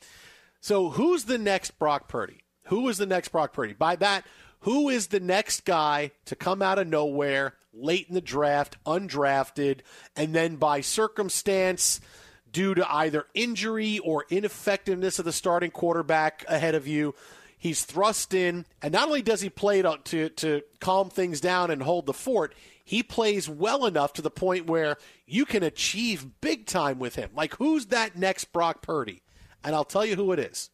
[0.60, 2.40] So who's the next Brock Purdy?
[2.66, 3.74] Who is the next Brock Purdy?
[3.74, 4.24] By that,
[4.62, 9.80] who is the next guy to come out of nowhere late in the draft, undrafted,
[10.16, 12.00] and then by circumstance,
[12.50, 17.14] due to either injury or ineffectiveness of the starting quarterback ahead of you,
[17.58, 21.70] he's thrust in, and not only does he play to, to, to calm things down
[21.70, 24.96] and hold the fort, he plays well enough to the point where
[25.26, 27.30] you can achieve big time with him.
[27.34, 29.22] Like, who's that next Brock Purdy?
[29.64, 30.70] And I'll tell you who it is.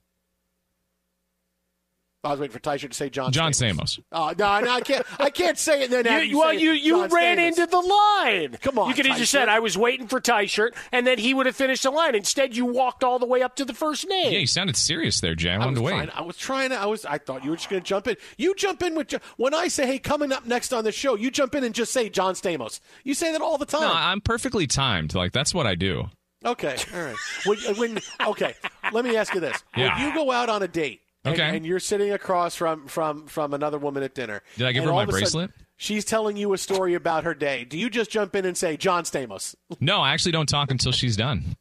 [2.24, 3.30] I was waiting for Tysher to say John.
[3.30, 4.00] John Stamos.
[4.00, 4.00] Stamos.
[4.10, 5.06] Oh no, no, I can't.
[5.20, 5.84] I can't say it.
[5.84, 7.48] And then have You, you well, you you John ran Stamos.
[7.48, 8.58] into the line.
[8.60, 11.18] Come on, you could have just said I was waiting for Ty Shirt, and then
[11.18, 12.14] he would have finished the line.
[12.16, 14.32] Instead, you walked all the way up to the first name.
[14.32, 15.50] Yeah, you sounded serious there, Jay.
[15.50, 15.90] I I wanted was to wait.
[15.92, 16.10] trying.
[16.10, 16.76] I was trying to.
[16.76, 17.04] I was.
[17.04, 18.16] I thought you were just going to jump in.
[18.36, 21.14] You jump in with Jo- when I say, "Hey, coming up next on the show,"
[21.14, 22.80] you jump in and just say John Stamos.
[23.04, 23.82] You say that all the time.
[23.82, 25.14] No, I'm perfectly timed.
[25.14, 26.08] Like that's what I do.
[26.44, 27.16] Okay, all right.
[27.46, 28.54] When, when okay,
[28.92, 29.96] let me ask you this: Yeah.
[29.96, 31.56] When you go out on a date, and, Okay.
[31.56, 34.92] and you're sitting across from from from another woman at dinner, Did I give her
[34.92, 35.50] my a sudden bracelet?
[35.76, 37.64] She's telling you a story about her day.
[37.64, 39.54] Do you just jump in and say John Stamos?
[39.80, 41.56] No, I actually don't talk until she's done.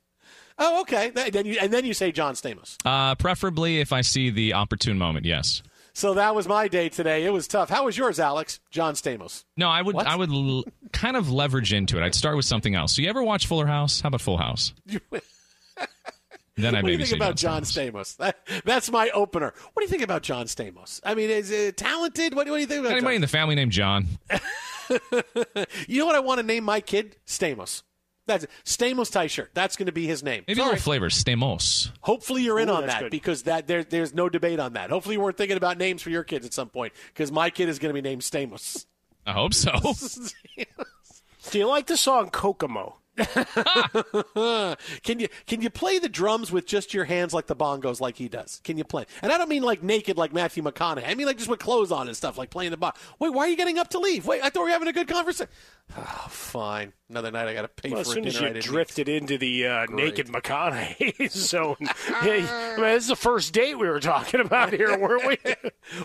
[0.57, 1.11] Oh, okay.
[1.11, 2.77] Then you and then you say John Stamos.
[2.83, 5.25] Uh, preferably if I see the opportune moment.
[5.25, 5.61] Yes.
[5.93, 7.25] So that was my day today.
[7.25, 7.69] It was tough.
[7.69, 8.59] How was yours, Alex?
[8.71, 9.43] John Stamos.
[9.55, 9.95] No, I would.
[9.95, 10.07] What?
[10.07, 12.03] I would l- kind of leverage into it.
[12.03, 12.95] I'd start with something else.
[12.95, 14.01] So you ever watch Fuller House?
[14.01, 14.73] How about Full House?
[16.57, 18.15] Then I what do you think say about John Stamos.
[18.15, 18.17] Stamos?
[18.17, 19.53] That, that's my opener.
[19.73, 20.99] What do you think about John Stamos?
[21.03, 22.33] I mean, is it talented?
[22.33, 24.07] What, what do you think about Anybody in the family named John?
[24.29, 24.39] John?
[25.87, 27.17] You know what I want to name my kid?
[27.27, 27.83] Stamos.
[28.25, 28.49] That's it.
[28.65, 29.51] Stamos tie shirt.
[29.53, 30.43] That's going to be his name.
[30.47, 30.73] Maybe a Sorry.
[30.73, 31.09] little flavor.
[31.09, 31.91] Stamos.
[32.01, 33.11] Hopefully you're in Ooh, on that good.
[33.11, 34.89] because that there, there's no debate on that.
[34.89, 37.69] Hopefully you weren't thinking about names for your kids at some point because my kid
[37.69, 38.85] is going to be named Stamos.
[39.25, 39.71] I hope so.
[41.51, 42.97] Do you like the song Kokomo?
[45.03, 48.17] can you can you play the drums with just your hands like the bongos like
[48.17, 48.61] he does?
[48.63, 49.05] Can you play?
[49.21, 51.07] And I don't mean like naked like Matthew McConaughey.
[51.07, 52.93] I mean like just with clothes on and stuff, like playing the bong.
[53.19, 54.25] Wait, why are you getting up to leave?
[54.25, 55.51] Wait, I thought we were having a good conversation.
[55.97, 56.91] Oh, fine.
[57.09, 58.61] Another night I got to pay Well, for as soon dinner as you eat.
[58.63, 61.77] drifted into the uh, naked McConaughey zone,
[62.21, 65.37] hey, I mean, this is the first date we were talking about here, weren't we?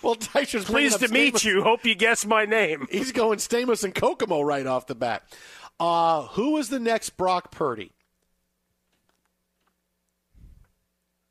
[0.03, 1.63] well, Tyson's Pleased to meet you.
[1.65, 2.87] Hope you guessed my name.
[2.91, 5.25] He's going Stamos and Kokomo right off the bat.
[5.83, 7.91] Uh, who is the next Brock Purdy?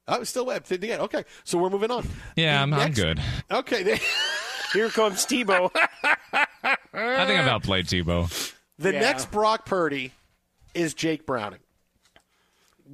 [0.09, 0.65] Oh, still web.
[0.69, 2.05] Okay, so we're moving on.
[2.35, 3.21] Yeah, I'm, I'm good.
[3.49, 3.95] Okay, the,
[4.73, 5.69] Here comes Tebow.
[5.73, 6.75] I
[7.25, 8.53] think I've outplayed Tebow.
[8.77, 8.99] the Yeah.
[8.99, 10.11] next Brock Purdy
[10.73, 11.59] is Jake Browning.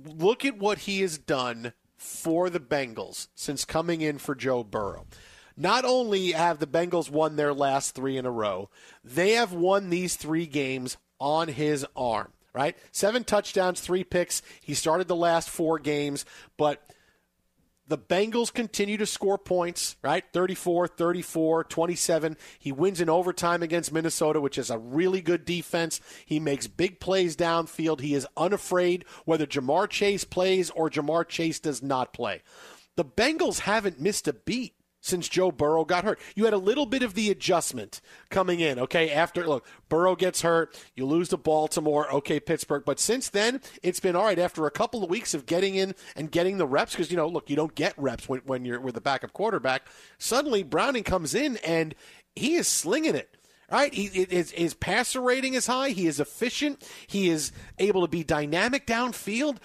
[0.06, 5.08] Look at what he has done for the Bengals since coming in for Joe Burrow.
[5.56, 8.70] Not only have the Bengals won their last three in a row,
[9.04, 12.77] they have won these three games on his arm, right?
[12.91, 14.41] Seven touchdowns, three picks.
[14.62, 16.25] He started the last four games,
[16.58, 16.84] but
[17.88, 20.23] the Bengals continue to score points, right?
[20.34, 22.38] 34, 34, 27.
[22.60, 26.01] He wins in overtime against Minnesota, which is a really good defense.
[26.25, 28.01] He makes big plays downfield.
[28.01, 32.41] He is unafraid whether Ja'Marr Chase plays or Ja'Marr Chase does not play.
[32.97, 34.73] The Bengals haven't missed a beat
[35.08, 36.20] since Joe Burrow got hurt.
[36.36, 39.12] You had a little bit of the adjustment coming in, okay?
[39.12, 42.84] After, look, Burrow gets hurt, you lose to Baltimore, okay, Pittsburgh.
[42.86, 44.39] But since then, it's been all right.
[44.39, 47.28] After a couple of weeks of getting in and getting the reps, because, you know,
[47.28, 51.34] look, you don't get reps when, when you're with a backup quarterback, suddenly Browning comes
[51.34, 51.96] in and
[52.36, 53.30] he is slinging it.
[53.70, 55.89] Right, he, his, his passer rating is high.
[55.89, 56.89] He is efficient.
[57.06, 59.58] He is able to be dynamic downfield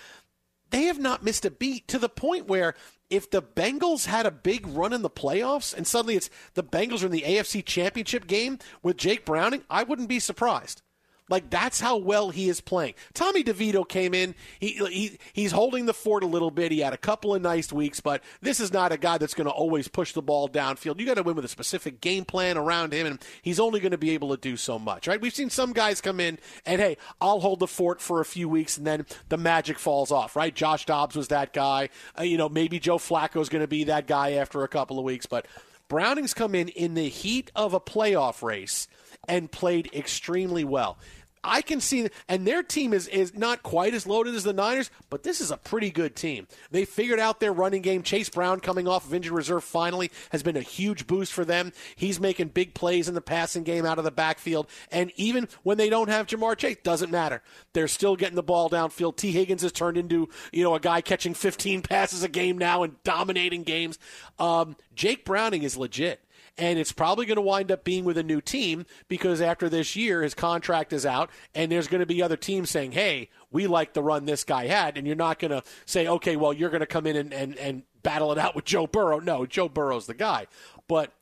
[0.72, 2.74] they have not missed a beat to the point where
[3.08, 7.02] if the Bengals had a big run in the playoffs and suddenly it's the Bengals
[7.02, 10.82] are in the AFC Championship game with Jake Browning, I wouldn't be surprised.
[11.28, 12.94] Like that's how well he is playing.
[13.14, 14.35] Tommy DeVito came in.
[14.58, 16.72] He, he he's holding the fort a little bit.
[16.72, 19.46] He had a couple of nice weeks, but this is not a guy that's going
[19.46, 20.98] to always push the ball downfield.
[20.98, 23.92] You got to win with a specific game plan around him, and he's only going
[23.92, 25.06] to be able to do so much.
[25.06, 25.20] Right?
[25.20, 28.48] We've seen some guys come in and hey, I'll hold the fort for a few
[28.48, 30.37] weeks, and then the magic falls off.
[30.37, 30.54] Right?
[30.54, 31.88] Josh Dobbs was that guy.
[32.18, 35.04] Uh, you know, maybe Joe Flacco's going to be that guy after a couple of
[35.04, 35.46] weeks, but
[35.88, 38.88] Browning's come in in the heat of a playoff race
[39.28, 40.98] and played extremely well.
[41.44, 44.90] I can see, and their team is, is not quite as loaded as the Niners,
[45.11, 46.46] but this is a pretty good team.
[46.70, 48.04] They figured out their running game.
[48.04, 51.72] Chase Brown coming off of injured reserve finally has been a huge boost for them.
[51.96, 54.68] He's making big plays in the passing game out of the backfield.
[54.92, 57.42] And even when they don't have Ja'Marr Chase, doesn't matter.
[57.72, 59.16] They're still getting the ball downfield.
[59.16, 62.85] Tee Higgins has turned into, you know, a guy catching 15 passes a game now
[62.85, 63.98] and dominating games.
[64.38, 66.20] Um, Jake Browning is legit
[66.58, 69.96] and it's probably going to wind up being with a new team because after this
[69.96, 73.66] year his contract is out and there's going to be other teams saying hey we
[73.66, 76.70] like the run this guy had and you're not going to say okay well you're
[76.70, 79.18] going to come in and, and, and battle it out with joe burrow.
[79.18, 80.46] No joe burrow's the guy.
[80.88, 81.12] But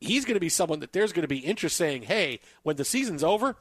[0.00, 2.84] he's going to be someone that there's going to be interest saying hey when the
[2.84, 3.56] season's over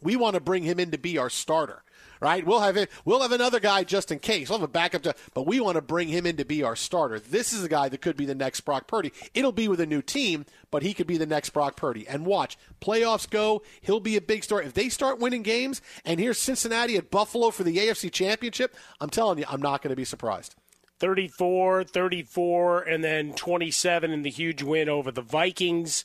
[0.00, 1.82] we want to bring him in to be our starter
[2.20, 2.44] right?
[2.44, 2.90] We'll have it.
[3.04, 4.48] We'll have another guy just in case.
[4.48, 6.76] We'll have a backup, to, but we want to bring him in to be our
[6.76, 7.20] starter.
[7.20, 9.12] This is a guy that could be the next Brock Purdy.
[9.34, 12.06] It'll be with a new team, but he could be the next Brock Purdy.
[12.08, 13.62] And watch playoffs go.
[13.80, 15.80] He'll be a big star if they start winning games.
[16.04, 18.74] And here's Cincinnati at Buffalo for the AFC Championship.
[19.00, 20.54] I'm telling you, I'm not going to be surprised.
[21.00, 26.04] 34, 34, and then 27 in the huge win over the Vikings.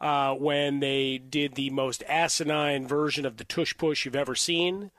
[0.00, 4.90] Uh, when they did the most asinine version of the tush push you've ever seen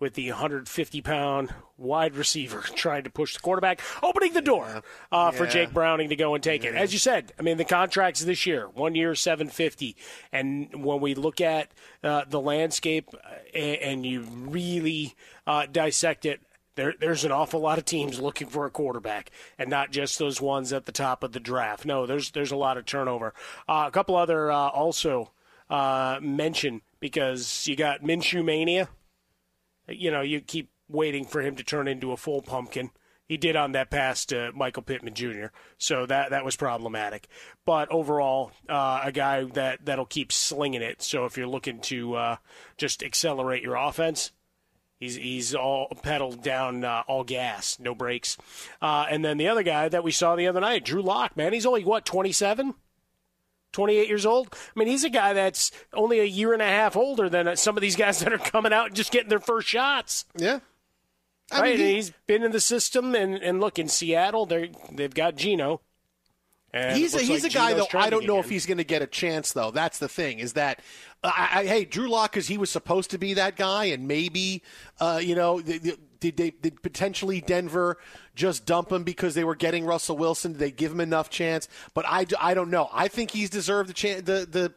[0.00, 4.82] with the 150 pound wide receiver trying to push the quarterback, opening the door
[5.12, 5.30] uh, yeah.
[5.30, 6.70] for Jake Browning to go and take yeah.
[6.70, 6.76] it.
[6.76, 9.96] As you said, I mean, the contracts this year, one year, 750.
[10.32, 11.70] And when we look at
[12.02, 13.18] uh, the landscape uh,
[13.54, 15.14] and, and you really
[15.46, 16.40] uh, dissect it,
[16.78, 20.40] there, there's an awful lot of teams looking for a quarterback, and not just those
[20.40, 21.84] ones at the top of the draft.
[21.84, 23.34] No, there's there's a lot of turnover.
[23.68, 25.32] Uh, a couple other uh, also
[25.68, 28.88] uh, mention because you got Minshew mania.
[29.88, 32.90] You know, you keep waiting for him to turn into a full pumpkin.
[33.26, 35.46] He did on that pass to Michael Pittman Jr.,
[35.76, 37.28] so that that was problematic.
[37.66, 41.02] But overall, uh, a guy that that'll keep slinging it.
[41.02, 42.36] So if you're looking to uh,
[42.78, 44.32] just accelerate your offense,
[44.98, 48.36] He's he's all pedaled down, uh, all gas, no brakes.
[48.82, 51.52] Uh, and then the other guy that we saw the other night, Drew Lock, man,
[51.52, 52.74] he's only what 27,
[53.72, 54.48] 28 years old.
[54.52, 57.76] I mean, he's a guy that's only a year and a half older than some
[57.76, 60.24] of these guys that are coming out and just getting their first shots.
[60.36, 60.60] Yeah.
[61.50, 64.70] I right, mean, he, he's been in the system, and, and look in Seattle, they
[64.92, 65.80] they've got Geno.
[66.72, 67.86] And he's a, he's like a guy though.
[67.94, 68.44] I don't know again.
[68.44, 69.70] if he's going to get a chance though.
[69.70, 70.80] That's the thing is that
[71.24, 74.62] I, I, hey Drew Lock because he was supposed to be that guy, and maybe
[75.00, 75.62] uh, you know
[76.20, 77.98] did they did potentially Denver
[78.34, 80.52] just dump him because they were getting Russell Wilson?
[80.52, 81.68] Did they give him enough chance?
[81.94, 82.88] But I, I don't know.
[82.92, 84.74] I think he's deserved the chance the the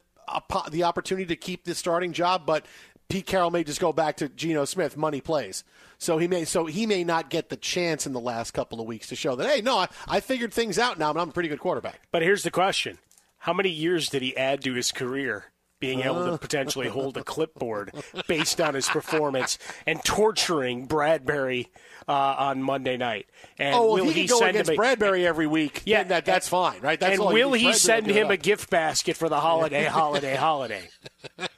[0.70, 2.66] the opportunity to keep the starting job, but
[3.10, 4.96] Pete Carroll may just go back to Geno Smith.
[4.96, 5.66] Money plays.
[5.98, 8.88] So he may so he may not get the chance in the last couple of
[8.88, 11.34] weeks to show that hey no I, I figured things out now and I'm a
[11.34, 12.02] pretty good quarterback.
[12.12, 12.98] But here's the question:
[13.40, 15.51] How many years did he add to his career?
[15.82, 17.92] Being able to potentially hold a clipboard
[18.28, 21.68] based on his performance and torturing Bradberry
[22.08, 23.28] uh, on Monday night.
[23.58, 25.82] And oh, well, will he, he go against a, Bradberry every week?
[25.86, 27.00] Yeah, that, that's fine, right?
[27.00, 30.88] That's and will he send him a gift basket for the holiday, holiday, holiday?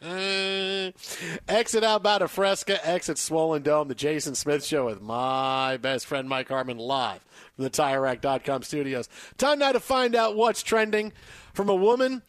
[1.48, 6.06] exit out by the Fresca, exit Swollen Dome, the Jason Smith Show with my best
[6.06, 9.10] friend Mike Harmon live from the TireRack.com studios.
[9.38, 11.14] Time now to find out what's trending
[11.54, 12.22] from a woman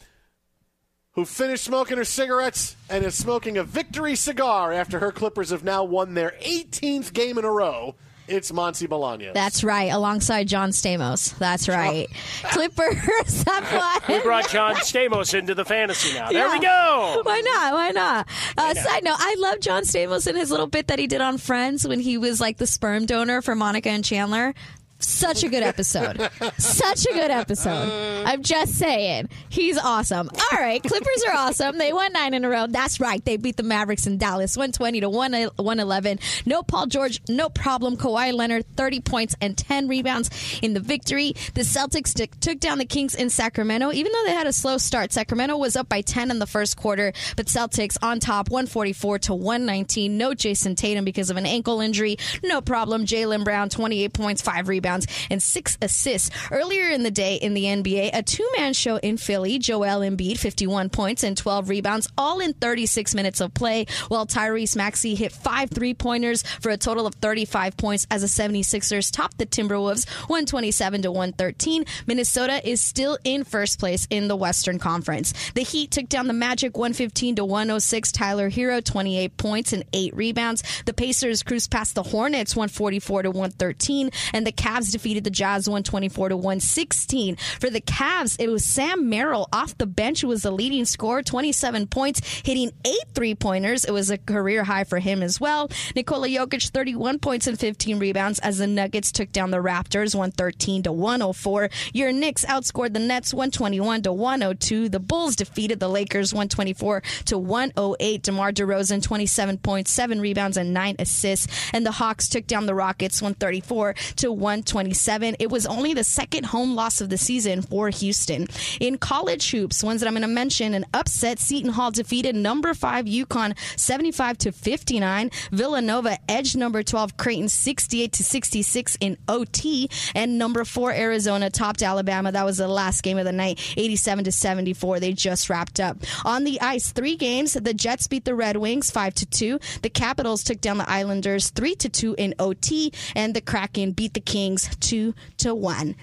[1.15, 5.65] who finished smoking her cigarettes and is smoking a victory cigar after her Clippers have
[5.65, 7.95] now won their 18th game in a row
[8.27, 9.35] it's Monty Bolaños.
[9.35, 11.37] That's right, alongside John Stamos.
[11.39, 12.09] That's right.
[12.45, 13.73] Clippers have
[14.09, 14.17] won.
[14.17, 16.31] We brought John Stamos into the fantasy now.
[16.31, 16.53] There yeah.
[16.53, 17.21] we go.
[17.23, 17.75] Why not?
[17.75, 18.29] Why not?
[18.57, 21.37] Uh, side note, I love John Stamos and his little bit that he did on
[21.37, 24.55] Friends when he was like the sperm donor for Monica and Chandler.
[25.05, 26.19] Such a good episode.
[26.59, 28.25] Such a good episode.
[28.27, 29.29] I'm just saying.
[29.49, 30.31] He's awesome.
[30.53, 30.83] All right.
[30.83, 31.79] Clippers are awesome.
[31.79, 32.67] They won nine in a row.
[32.69, 33.25] That's right.
[33.25, 36.19] They beat the Mavericks in Dallas 120 to 111.
[36.47, 37.21] No Paul George.
[37.29, 37.97] No problem.
[37.97, 40.31] Kawhi Leonard, 30 points and 10 rebounds
[40.63, 41.35] in the victory.
[41.55, 43.93] The Celtics t- took down the Kings in Sacramento.
[43.93, 46.77] Even though they had a slow start, Sacramento was up by 10 in the first
[46.77, 50.17] quarter, but Celtics on top 144 to 119.
[50.17, 52.17] No Jayson Tatum because of an ankle injury.
[52.43, 53.05] No problem.
[53.05, 56.31] Jaylen Brown, 28 points, 5 rebounds rebounds and six assists.
[56.51, 60.39] Earlier in the day in the NBA, a two man show in Philly, Joel Embiid,
[60.39, 65.33] 51 points and 12 rebounds, all in 36 minutes of play, while Tyrese Maxey hit
[65.33, 70.09] five three pointers for a total of 35 points as the 76ers topped the Timberwolves
[70.29, 71.85] 127 to 113.
[72.07, 75.33] Minnesota is still in first place in the Western Conference.
[75.55, 78.13] The Heat took down the Magic 115 to 106.
[78.13, 80.63] Tyler Herro 28 points and eight rebounds.
[80.85, 85.31] The Pacers cruised past the Hornets 144 to 113, and the Cavs Avs defeated the
[85.31, 87.37] Jazz 124 to 116.
[87.61, 91.23] For the Cavs, it was Sam Merrill off the bench who was the leading scorer,
[91.23, 93.85] 27 points, hitting eight three pointers.
[93.85, 95.71] It was a career high for him as well.
[95.95, 100.83] Nikola Jokic, 31 points and 15 rebounds as the Nuggets took down the Raptors 113
[100.85, 101.71] to 104.
[101.93, 104.89] Your Knicks outscored the Nets 121 to 102.
[104.89, 108.23] The Bulls defeated the Lakers 124 to 108.
[108.23, 111.71] DeMar DeRozan, 27 points, seven rebounds, and nine assists.
[111.73, 114.33] And the Hawks took down the Rockets 134 to
[114.73, 115.37] 127.
[115.39, 118.47] It was only the second home loss of the season for Houston.
[118.81, 121.39] In college hoops, ones that I'm going to mention, an upset.
[121.39, 125.31] Seton Hall defeated number five UConn 75 to 59.
[125.53, 131.83] Villanova edged number 12 Creighton 68 to 66 in OT, and number four Arizona topped
[131.83, 132.33] Alabama.
[132.33, 135.01] That was the last game of the night, 87 to 74.
[135.01, 136.93] They just wrapped up on the ice.
[136.93, 137.55] Three games.
[137.55, 139.59] The Jets beat the Red Wings five to two.
[139.83, 144.15] The Capitals took down the Islanders three to two in OT, and the Kraken beat
[144.15, 145.97] the Kings two to one.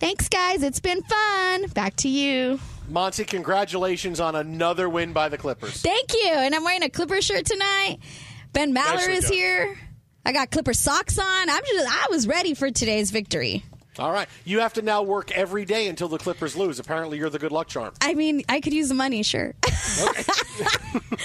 [0.00, 0.62] Thanks, guys.
[0.62, 1.66] It's been fun.
[1.68, 2.58] Back to you.
[2.88, 5.80] Monty, congratulations on another win by the Clippers.
[5.80, 6.30] Thank you.
[6.32, 7.98] And I'm wearing a Clipper shirt tonight.
[8.52, 9.32] Ben Maller Nicely is done.
[9.32, 9.78] here.
[10.26, 11.50] I got Clipper socks on.
[11.50, 13.64] I'm just I was ready for today's victory.
[13.98, 14.28] All right.
[14.44, 16.78] You have to now work every day until the Clippers lose.
[16.78, 17.92] Apparently, you're the good luck charm.
[18.00, 19.54] I mean, I could use the money, sure.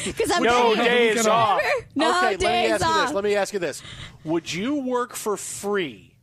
[0.05, 1.62] Because I'm No days off.
[1.95, 3.14] No okay, let me days ask you this.
[3.14, 3.84] Let me ask you this.
[4.24, 6.14] Would you work for free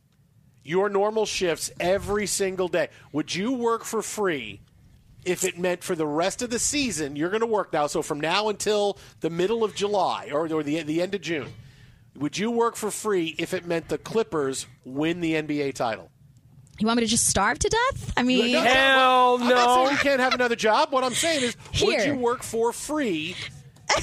[0.65, 2.89] your normal shifts every single day?
[3.13, 4.59] Would you work for free
[5.23, 7.87] if it meant for the rest of the season you're going to work now?
[7.87, 11.53] So from now until the middle of July or, or the, the end of June,
[12.15, 16.09] would you work for free if it meant the Clippers win the NBA title?
[16.79, 18.13] You want me to just starve to death?
[18.17, 20.91] I mean, No, no, I'm not saying you can't have another job.
[20.91, 23.35] What I'm saying is, would you work for free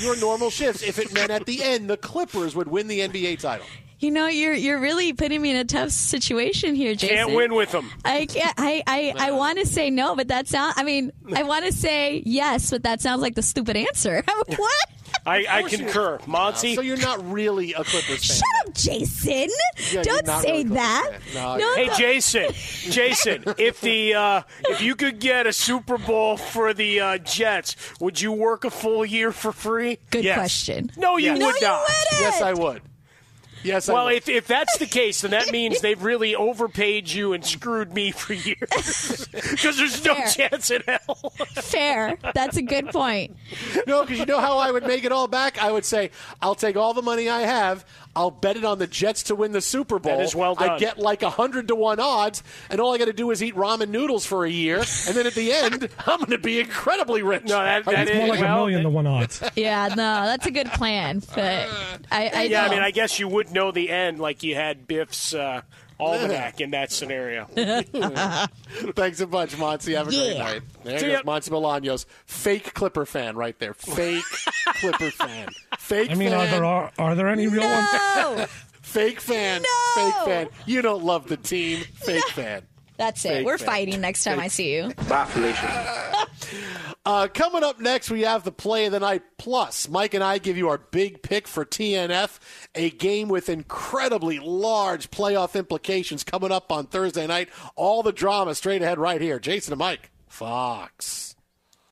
[0.00, 3.40] your normal shifts if it meant at the end the Clippers would win the NBA
[3.40, 3.66] title?
[4.02, 7.16] You know, you're you're really putting me in a tough situation here, Jason.
[7.16, 7.88] Can't win with them.
[8.04, 8.52] I can't.
[8.58, 10.74] I I, I want to say no, but that sound.
[10.76, 14.24] I mean, I want to say yes, but that sounds like the stupid answer.
[14.46, 14.86] what?
[15.24, 16.18] I, I Of course you- concur.
[16.26, 16.74] Monty.
[16.74, 18.38] So you're not really a Clippers fan.
[18.38, 19.48] Shut up, Jason!
[19.92, 21.12] you're Don't say really that.
[21.32, 21.94] No, No, Hey no.
[21.94, 22.46] Jason,
[22.90, 27.76] Jason, if the uh, if you could get a Super Bowl for the uh, Jets,
[28.00, 29.98] would you work a full year for free?
[30.10, 30.36] Good Yes.
[30.38, 30.90] question.
[30.96, 31.34] No, you Yes.
[31.34, 31.88] would No, you not.
[32.20, 32.82] Yes, I would.
[33.62, 37.44] Yes, Well, if, if that's the case, then that means they've really overpaid you and
[37.44, 39.28] screwed me for years.
[39.52, 40.28] Because there's no Fair.
[40.28, 41.32] chance in hell.
[41.54, 42.16] Fair.
[42.34, 43.36] That's a good point.
[43.86, 45.62] no, because you know how I would make it all back.
[45.62, 46.10] I would say,
[46.40, 47.84] I'll take all the money I have.
[48.14, 50.18] I'll bet it on the Jets to win the Super Bowl.
[50.18, 50.68] That is well done.
[50.70, 53.42] I get like a hundred to one odds, and all I got to do is
[53.42, 56.60] eat ramen noodles for a year, and then at the end, I'm going to be
[56.60, 57.44] incredibly rich.
[57.44, 59.42] No, that, Are that you- is More like well, a million to one odds.
[59.56, 61.22] Yeah, no, that's a good plan.
[61.34, 61.68] But
[62.10, 64.86] I, I Yeah, I mean, I guess you would know the end, like you had
[64.86, 65.62] Biff's uh,
[66.02, 67.44] almanac in that scenario.
[68.94, 69.94] Thanks a bunch, Monty.
[69.94, 70.62] Have a great night.
[70.84, 71.22] There See goes ya.
[71.24, 73.74] Monty Bolaños, fake Clipper fan right there.
[73.74, 74.24] Fake
[74.66, 75.48] Clipper fan.
[75.78, 76.40] Fake I mean, fan.
[76.40, 77.88] are there are, are there any real ones?
[77.92, 78.46] no,
[78.82, 79.62] Fake fan.
[79.62, 79.68] No.
[79.94, 80.48] Fake fan.
[80.66, 81.82] You don't love the team.
[81.94, 82.62] Fake fan.
[82.98, 83.28] that's it.
[83.28, 83.66] Fake We're fan.
[83.66, 84.92] fighting next time I see you.
[85.08, 86.08] Bye, Felicia.
[87.04, 89.88] Uh, coming up next, we have the play of the night plus.
[89.88, 92.38] Mike and I give you our big pick for TNF,
[92.76, 97.48] a game with incredibly large playoff implications coming up on Thursday night.
[97.74, 99.40] All the drama straight ahead right here.
[99.40, 101.34] Jason and Mike, Fox.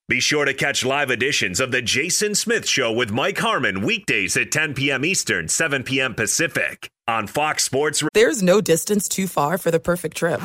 [0.06, 4.36] Be sure to catch live editions of The Jason Smith Show with Mike Harmon weekdays
[4.36, 5.04] at 10 p.m.
[5.04, 6.14] Eastern, 7 p.m.
[6.14, 10.40] Pacific on Fox Sports There's no distance too far for the perfect trip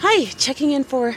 [0.00, 1.16] Hi, checking in for.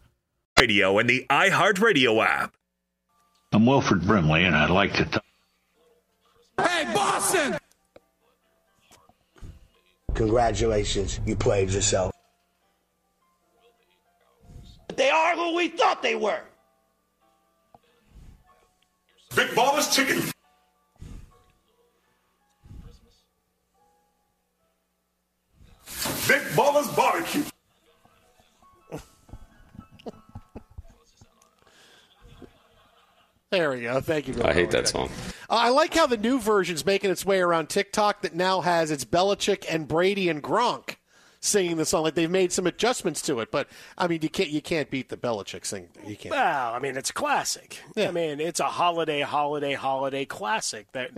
[0.61, 2.53] Radio and the iHeartRadio app.
[3.51, 5.23] I'm Wilford Brimley, and I'd like to talk.
[6.59, 7.57] Hey, Boston!
[10.13, 12.11] Congratulations, you played yourself.
[14.95, 16.41] They are who we thought they were.
[19.35, 20.21] Big Ballers Chicken.
[26.27, 27.50] Big Ballers Barbecue.
[33.51, 33.99] There we go.
[33.99, 34.41] Thank you.
[34.43, 35.09] I hate that song.
[35.49, 38.91] Uh, I like how the new version's making its way around TikTok that now has
[38.91, 40.95] it's Belichick and Brady and Gronk
[41.41, 42.03] singing the song.
[42.03, 45.09] Like they've made some adjustments to it, but I mean, you can't you can't beat
[45.09, 45.89] the Belichick sing.
[46.07, 46.33] You can't.
[46.33, 47.79] Well, I mean, it's a classic.
[47.97, 51.11] I mean, it's a holiday, holiday, holiday classic that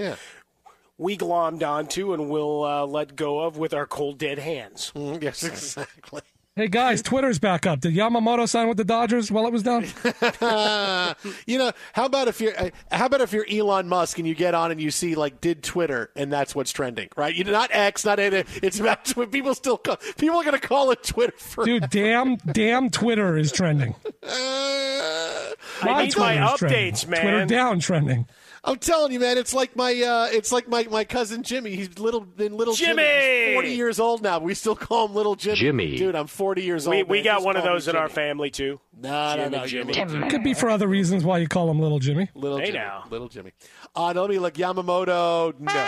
[0.98, 4.92] we glommed onto and we'll uh, let go of with our cold dead hands.
[4.96, 6.22] yes, exactly.
[6.56, 7.80] Hey guys, Twitter's back up.
[7.80, 9.86] Did Yamamoto sign with the Dodgers while it was down?
[11.48, 14.36] you know, how about if you're uh, how about if you're Elon Musk and you
[14.36, 17.34] get on and you see like did Twitter and that's what's trending, right?
[17.34, 18.46] You not X, not anything.
[18.62, 19.32] It's about Twitter.
[19.32, 23.36] People still call, people are going to call it Twitter for Dude, damn, damn, Twitter
[23.36, 23.96] is trending.
[24.24, 26.94] I need my Twitter trending.
[26.94, 27.22] updates, man.
[27.22, 28.28] Twitter down trending.
[28.66, 31.76] I'm telling you, man, it's like my uh, it's like my, my cousin Jimmy.
[31.76, 33.04] He's little been little Jimmy!
[33.04, 34.40] He's Forty years old now.
[34.40, 35.58] We still call him little Jimmy.
[35.58, 35.98] Jimmy.
[35.98, 36.96] dude, I'm 40 years old.
[36.96, 37.24] We, we man.
[37.26, 38.80] got Just one of those in our family too.
[38.98, 40.30] No, no, Jimmy, no, Jimmy.
[40.30, 42.30] Could be for other reasons why you call him Little Jimmy.
[42.36, 42.78] Little Hey, Jimmy.
[42.80, 43.04] now.
[43.10, 43.52] Little Jimmy.
[43.96, 44.54] Uh, let me look.
[44.54, 45.60] Yamamoto.
[45.60, 45.88] No.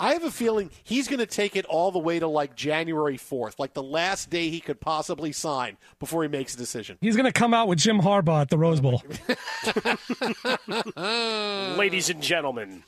[0.00, 3.18] I have a feeling he's going to take it all the way to like January
[3.18, 6.96] 4th, like the last day he could possibly sign before he makes a decision.
[7.02, 9.02] He's going to come out with Jim Harbaugh at the Rose Bowl.
[11.76, 12.82] Ladies and gentlemen,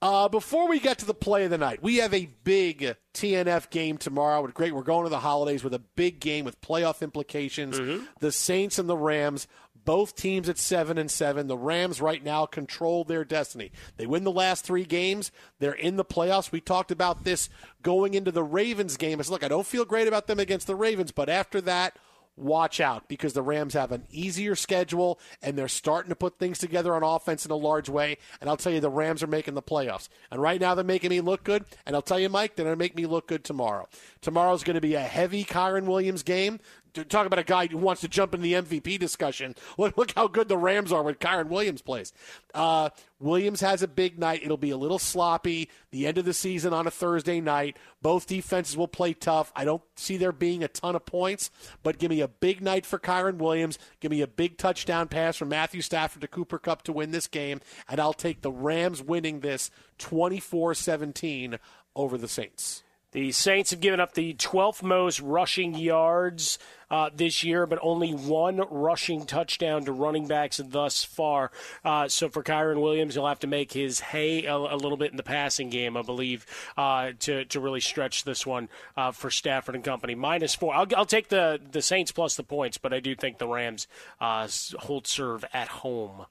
[0.00, 3.70] Uh, before we get to the play of the night, we have a big TNF
[3.70, 4.44] game tomorrow.
[4.44, 4.74] It's great.
[4.74, 7.78] We're going to the holidays with a big game with playoff implications.
[8.18, 9.46] The Saints and the Rams,
[9.84, 11.46] both teams at seven and seven.
[11.46, 13.72] The Rams right now control their destiny.
[13.96, 15.32] They win the last three games.
[15.58, 16.52] They're in the playoffs.
[16.52, 17.48] We talked about this
[17.82, 19.20] going into the Ravens game.
[19.20, 21.96] It's look, I don't feel great about them against the Ravens, but after that.
[22.34, 26.56] Watch out because the Rams have an easier schedule and they're starting to put things
[26.56, 28.16] together on offense in a large way.
[28.40, 30.08] And I'll tell you, the Rams are making the playoffs.
[30.30, 31.66] And right now they're making me look good.
[31.84, 33.86] And I'll tell you, Mike, they're going to make me look good tomorrow.
[34.22, 36.58] Tomorrow's going to be a heavy Kyren Williams game.
[36.94, 39.54] To Talk about a guy who wants to jump in the MVP discussion.
[39.78, 42.12] Look, look how good the Rams are when Kyren Williams plays.
[42.54, 44.42] Uh, Williams has a big night.
[44.42, 45.70] It'll be a little sloppy.
[45.90, 47.78] The end of the season on a Thursday night.
[48.02, 49.52] Both defenses will play tough.
[49.56, 51.50] I don't see there being a ton of points,
[51.82, 53.78] but give me a big night for Kyren Williams.
[54.00, 57.26] Give me a big touchdown pass from Matthew Stafford to Cooper Kupp to win this
[57.26, 61.58] game, and I'll take the Rams winning this 24 17
[61.94, 62.82] over the Saints.
[63.12, 66.58] The Saints have given up the 12th most rushing yards
[66.90, 71.50] uh, this year, but only one rushing touchdown to running backs thus far.
[71.84, 75.10] Uh, so for Kyren Williams, he'll have to make his hay a, a little bit
[75.10, 76.46] in the passing game, I believe,
[76.78, 80.14] uh, to to really stretch this one uh, for Stafford and company.
[80.14, 80.74] Minus four.
[80.74, 83.88] I'll, I'll take the the Saints plus the points, but I do think the Rams
[84.20, 84.48] uh,
[84.78, 86.26] hold serve at home.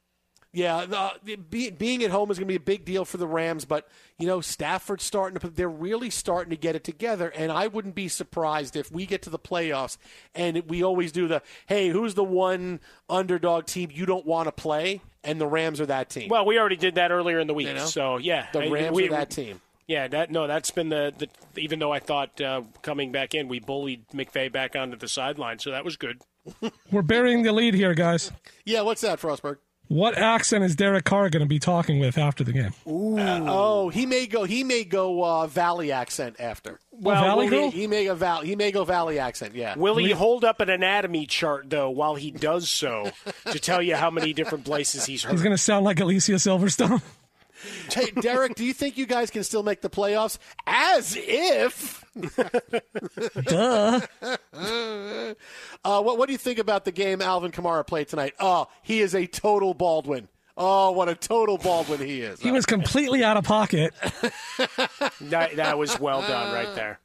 [0.54, 3.26] Yeah, the, be, being at home is going to be a big deal for the
[3.28, 3.88] Rams, but
[4.20, 5.56] you know Stafford's starting to put.
[5.56, 9.22] They're really starting to get it together, and I wouldn't be surprised if we get
[9.22, 9.96] to the playoffs
[10.36, 14.52] and we always do the hey, who's the one underdog team you don't want to
[14.52, 16.28] play, and the Rams are that team.
[16.28, 17.86] Well, we already did that earlier in the week, You know?
[17.86, 19.62] so yeah, the I- Rams we- are that team.
[19.88, 21.28] Yeah, that no, that's been the, the
[21.60, 25.60] even though I thought uh, coming back in, we bullied McVay back onto the sideline,
[25.60, 26.22] so that was good.
[26.92, 28.32] We're burying the lead here, guys.
[28.66, 29.58] Yeah, what's that, Frostberg?
[29.92, 32.74] What accent is Derek Carr going to be talking with after the game?
[32.88, 33.20] Ooh.
[33.20, 34.46] oh, he may go.
[34.46, 36.80] He may go uh, Valley accent after.
[36.92, 38.48] Well, Valley he, he, may go Valley.
[38.48, 39.54] He may go Valley accent.
[39.54, 39.76] Yeah.
[39.76, 43.12] Will he hold up an anatomy chart though while he does so
[43.52, 45.34] to tell you how many different places he's heard?
[45.34, 47.02] He's going to sound like Alicia Silverstone.
[47.92, 50.38] Hey, Derek, do you think you guys can still make the playoffs?
[50.66, 52.04] As if.
[53.44, 54.02] Duh.
[55.84, 58.34] Uh, what, what do you think about the game Alvin Kamara played tonight?
[58.40, 60.28] Oh, he is a total Baldwin.
[60.58, 62.40] Oh, what a total Baldwin he is.
[62.40, 63.94] He was completely out of pocket.
[65.22, 67.00] that, that was well done right there.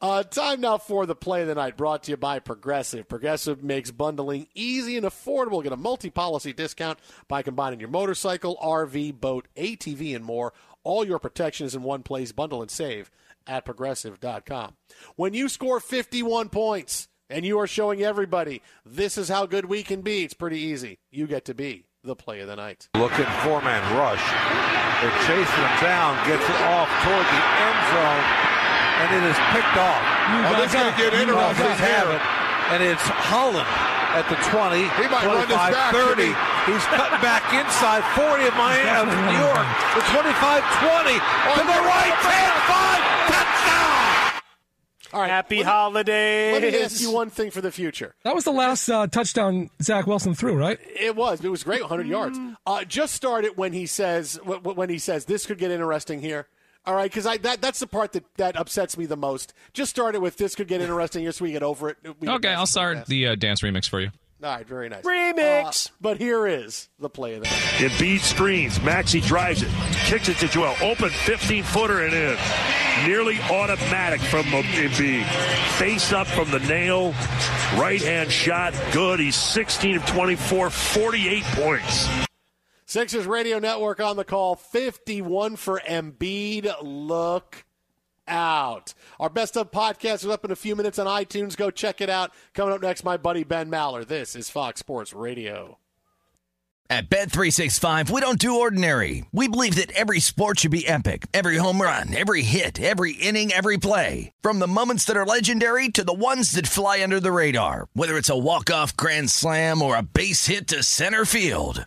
[0.00, 3.08] Uh, time now for the play of the night, brought to you by Progressive.
[3.08, 5.62] Progressive makes bundling easy and affordable.
[5.62, 6.98] Get a multi-policy discount
[7.28, 10.52] by combining your motorcycle, RV, boat, ATV, and more.
[10.84, 12.32] All your protection is in one place.
[12.32, 13.10] Bundle and save
[13.46, 14.74] at progressive.com.
[15.16, 19.82] When you score 51 points and you are showing everybody this is how good we
[19.82, 20.98] can be, it's pretty easy.
[21.10, 22.88] You get to be the play of the night.
[22.94, 24.22] Looking four-man rush.
[25.02, 28.51] They're chasing him down, gets it off toward the end zone,
[29.00, 30.02] and it is picked off.
[30.50, 32.20] Oh, this is going to get interesting here.
[32.72, 33.68] And it's Holland
[34.16, 36.24] at the 20, He might run this 25, back, 30.
[36.68, 39.66] He's cutting back inside 40 of Miami, of New York.
[39.96, 44.42] The 25, 20 to the right, 10, 5, touchdown!
[45.12, 46.52] All right, Happy let me- holidays.
[46.62, 48.14] Let me ask you one thing for the future.
[48.24, 50.78] That was the last uh, touchdown Zach Wilson threw, right?
[50.98, 51.44] It was.
[51.44, 51.80] It was great.
[51.80, 52.38] 100 yards.
[52.38, 52.56] Mm.
[52.66, 55.70] Uh, just start it when he says wh- wh- when he says this could get
[55.70, 56.46] interesting here.
[56.84, 59.54] All right, because I that that's the part that, that upsets me the most.
[59.72, 61.96] Just start it with this could get interesting here, so we get over it.
[62.18, 63.08] We Okay, I'll start fast.
[63.08, 64.10] the uh, dance remix for you.
[64.42, 65.86] All right, very nice Remix.
[65.86, 67.58] Uh, but here is the play of the night.
[67.92, 68.82] Embiid screens.
[68.82, 69.68] Maxey drives it.
[70.06, 70.74] Kicks it to Joel.
[70.80, 72.36] Open 15 footer and in.
[73.06, 75.24] Nearly automatic from Embiid.
[75.78, 77.12] Face up from the nail.
[77.80, 78.74] Right hand shot.
[78.90, 79.20] Good.
[79.20, 80.70] He's 16 of 24.
[80.70, 82.08] 48 points.
[82.92, 84.54] Sixers Radio Network on the call.
[84.54, 86.70] 51 for Embiid.
[86.82, 87.64] Look
[88.28, 88.92] out.
[89.18, 91.56] Our best of podcast is up in a few minutes on iTunes.
[91.56, 92.32] Go check it out.
[92.52, 94.06] Coming up next, my buddy Ben Maller.
[94.06, 95.78] This is Fox Sports Radio.
[96.90, 99.24] At Bet365, we don't do ordinary.
[99.32, 101.26] We believe that every sport should be epic.
[101.32, 104.32] Every home run, every hit, every inning, every play.
[104.42, 107.88] From the moments that are legendary to the ones that fly under the radar.
[107.94, 111.86] Whether it's a walk-off grand slam or a base hit to center field.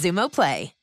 [0.01, 0.80] Xumo Play.